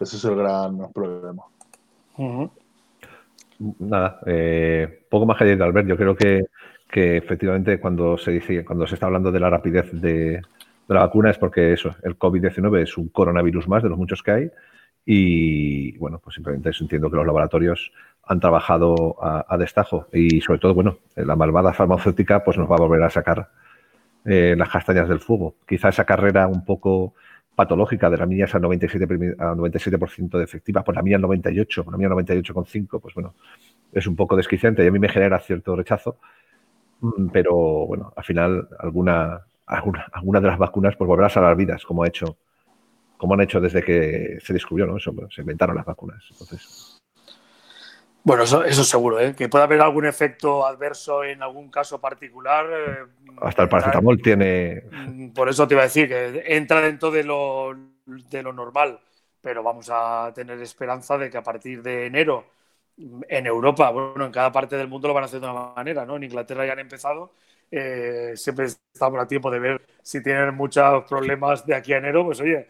Ese 0.00 0.16
es 0.16 0.24
el 0.24 0.36
gran 0.36 0.90
problema. 0.92 1.42
Nada, 3.78 4.20
eh, 4.26 5.04
poco 5.08 5.26
más 5.26 5.38
que 5.38 5.44
decir, 5.44 5.62
Albert. 5.62 5.88
Yo 5.88 5.96
creo 5.96 6.16
que, 6.16 6.46
efectivamente 6.94 7.80
cuando 7.80 8.18
se 8.18 8.32
dice, 8.32 8.64
cuando 8.64 8.86
se 8.86 8.94
está 8.94 9.06
hablando 9.06 9.32
de 9.32 9.40
la 9.40 9.48
rapidez 9.48 9.90
de, 9.92 10.42
la 10.88 11.00
vacuna 11.00 11.30
es 11.30 11.38
porque 11.38 11.72
eso, 11.72 11.94
el 12.02 12.18
COVID-19 12.18 12.82
es 12.82 12.98
un 12.98 13.08
coronavirus 13.08 13.66
más 13.66 13.82
de 13.82 13.88
los 13.88 13.98
muchos 13.98 14.22
que 14.22 14.30
hay. 14.30 14.50
Y 15.04 15.96
bueno, 15.98 16.20
pues 16.22 16.34
simplemente 16.34 16.70
entiendo 16.80 17.10
que 17.10 17.16
los 17.16 17.26
laboratorios 17.26 17.92
han 18.24 18.38
trabajado 18.40 19.16
a, 19.20 19.56
destajo 19.58 20.06
y 20.12 20.40
sobre 20.40 20.60
todo, 20.60 20.74
bueno, 20.74 20.98
la 21.16 21.34
malvada 21.34 21.72
farmacéutica 21.72 22.44
pues 22.44 22.56
nos 22.56 22.70
va 22.70 22.76
a 22.76 22.80
volver 22.80 23.02
a 23.02 23.10
sacar 23.10 23.48
eh, 24.24 24.54
las 24.56 24.68
castañas 24.68 25.08
del 25.08 25.18
fuego. 25.18 25.56
Quizá 25.66 25.88
esa 25.88 26.04
carrera 26.04 26.46
un 26.46 26.64
poco 26.64 27.14
patológica 27.54 28.08
de 28.08 28.16
la 28.16 28.26
mía 28.26 28.44
es 28.46 28.54
al 28.54 28.62
97%, 28.62 29.36
a 29.38 29.54
97 29.54 30.38
de 30.38 30.44
efectiva, 30.44 30.82
por 30.82 30.94
la 30.94 31.02
mía 31.02 31.16
al 31.16 31.22
98, 31.22 31.84
por 31.84 31.92
la 31.92 31.98
mía 31.98 32.08
al 32.08 32.14
98,5, 32.14 33.00
pues 33.00 33.14
bueno, 33.14 33.34
es 33.92 34.06
un 34.06 34.16
poco 34.16 34.36
desquiciante 34.36 34.84
y 34.84 34.86
a 34.86 34.90
mí 34.90 34.98
me 34.98 35.08
genera 35.08 35.38
cierto 35.40 35.76
rechazo, 35.76 36.16
mm, 37.00 37.28
pero 37.28 37.54
bueno, 37.86 38.12
al 38.16 38.24
final 38.24 38.68
alguna, 38.78 39.42
alguna, 39.66 40.40
de 40.40 40.46
las 40.46 40.58
vacunas 40.58 40.96
pues 40.96 41.06
volverá 41.06 41.26
a 41.26 41.30
salvar 41.30 41.56
vidas, 41.56 41.84
como 41.84 42.04
ha 42.04 42.08
hecho, 42.08 42.36
como 43.22 43.34
han 43.34 43.40
hecho 43.42 43.60
desde 43.60 43.84
que 43.84 44.38
se 44.42 44.52
descubrió, 44.52 44.84
¿no? 44.84 44.96
Eso, 44.96 45.14
se 45.30 45.42
inventaron 45.42 45.76
las 45.76 45.84
vacunas. 45.84 46.24
Entonces, 46.28 47.00
bueno, 48.24 48.42
eso, 48.42 48.64
eso 48.64 48.82
seguro, 48.82 49.20
¿eh? 49.20 49.32
que 49.36 49.48
puede 49.48 49.62
haber 49.62 49.80
algún 49.80 50.06
efecto 50.06 50.66
adverso 50.66 51.22
en 51.22 51.40
algún 51.40 51.70
caso 51.70 52.00
particular. 52.00 52.66
Eh, 52.68 52.98
Hasta 53.40 53.62
el 53.62 53.68
paracetamol 53.68 54.20
tiene. 54.20 54.82
Mm, 54.90 55.28
por 55.28 55.48
eso 55.48 55.68
te 55.68 55.74
iba 55.74 55.82
a 55.82 55.86
decir 55.86 56.08
que 56.08 56.42
entra 56.46 56.80
dentro 56.80 57.12
de 57.12 57.22
lo, 57.22 57.76
de 58.06 58.42
lo 58.42 58.52
normal, 58.52 58.98
pero 59.40 59.62
vamos 59.62 59.88
a 59.88 60.32
tener 60.34 60.60
esperanza 60.60 61.16
de 61.16 61.30
que 61.30 61.38
a 61.38 61.44
partir 61.44 61.80
de 61.80 62.06
enero 62.06 62.46
en 63.28 63.46
Europa, 63.46 63.88
bueno, 63.90 64.26
en 64.26 64.32
cada 64.32 64.50
parte 64.50 64.76
del 64.76 64.88
mundo 64.88 65.06
lo 65.06 65.14
van 65.14 65.22
a 65.22 65.26
hacer 65.26 65.38
de 65.38 65.48
una 65.48 65.74
manera, 65.76 66.04
¿no? 66.04 66.16
En 66.16 66.24
Inglaterra 66.24 66.66
ya 66.66 66.72
han 66.72 66.80
empezado. 66.80 67.30
Eh, 67.70 68.32
siempre 68.34 68.66
estamos 68.66 69.20
a 69.20 69.28
tiempo 69.28 69.48
de 69.48 69.60
ver 69.60 69.86
si 70.02 70.22
tienen 70.22 70.56
muchos 70.56 71.04
problemas 71.04 71.64
de 71.64 71.76
aquí 71.76 71.92
a 71.92 71.98
enero, 71.98 72.24
pues 72.24 72.40
oye, 72.40 72.66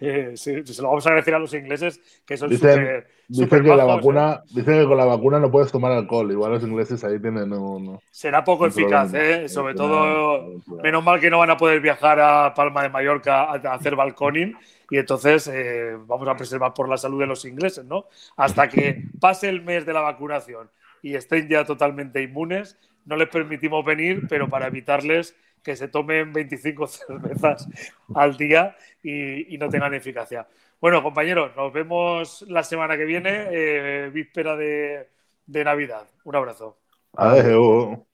eh, 0.00 0.32
se, 0.36 0.62
lo 0.80 0.88
vamos 0.88 1.06
a 1.06 1.10
agradecer 1.10 1.34
a 1.34 1.38
los 1.38 1.54
ingleses, 1.54 2.00
que 2.24 2.36
son 2.36 2.50
dicen, 2.50 3.04
dicen 3.28 3.62
que 3.62 3.76
la 3.76 3.84
vacuna, 3.84 4.42
¿eh? 4.44 4.48
dicen 4.54 4.80
que 4.80 4.86
con 4.86 4.96
la 4.96 5.04
vacuna 5.04 5.38
no 5.38 5.50
puedes 5.50 5.70
tomar 5.72 5.92
alcohol. 5.92 6.30
Igual 6.30 6.52
los 6.52 6.62
ingleses 6.62 7.02
ahí 7.04 7.18
tienen 7.20 7.52
un, 7.52 7.98
Será 8.10 8.44
poco 8.44 8.66
eficaz, 8.66 9.12
¿eh? 9.14 9.48
Sobre 9.48 9.74
todo, 9.74 10.60
menos 10.82 11.04
mal 11.04 11.20
que 11.20 11.30
no 11.30 11.38
van 11.38 11.50
a 11.50 11.56
poder 11.56 11.80
viajar 11.80 12.20
a 12.20 12.54
Palma 12.54 12.82
de 12.82 12.88
Mallorca 12.88 13.44
a, 13.44 13.74
hacer 13.74 13.96
balconing 13.96 14.56
y 14.90 14.96
entonces 14.96 15.46
eh, 15.48 15.96
vamos 16.06 16.26
a 16.28 16.36
preservar 16.36 16.72
por 16.72 16.88
la 16.88 16.96
salud 16.96 17.20
de 17.20 17.26
los 17.26 17.44
ingleses, 17.44 17.84
¿no? 17.84 18.06
Hasta 18.36 18.68
que 18.68 19.04
pase 19.20 19.48
el 19.48 19.62
mes 19.62 19.84
de 19.84 19.92
la 19.92 20.00
vacunación 20.00 20.70
y 21.02 21.14
estén 21.14 21.48
ya 21.48 21.64
totalmente 21.64 22.22
inmunes, 22.22 22.78
no 23.04 23.16
les 23.16 23.28
permitimos 23.28 23.84
venir, 23.84 24.26
pero 24.28 24.48
para 24.48 24.66
evitarles 24.66 25.34
que 25.62 25.76
se 25.76 25.88
tomen 25.88 26.32
25 26.32 26.86
cervezas 26.88 27.68
al 28.14 28.36
día 28.36 28.76
y, 29.02 29.56
no 29.58 29.68
tengan 29.68 29.94
eficacia. 29.94 30.46
Bueno, 30.80 31.02
compañeros, 31.02 31.56
nos 31.56 31.72
vemos 31.72 32.44
la 32.48 32.62
semana 32.62 32.96
que 32.96 33.04
viene, 33.04 33.48
eh, 33.50 34.10
víspera 34.10 34.56
de, 34.56 35.08
de 35.46 35.64
Navidad. 35.64 36.06
Un 36.24 36.36
abrazo. 36.36 36.78
Adiós. 37.14 38.07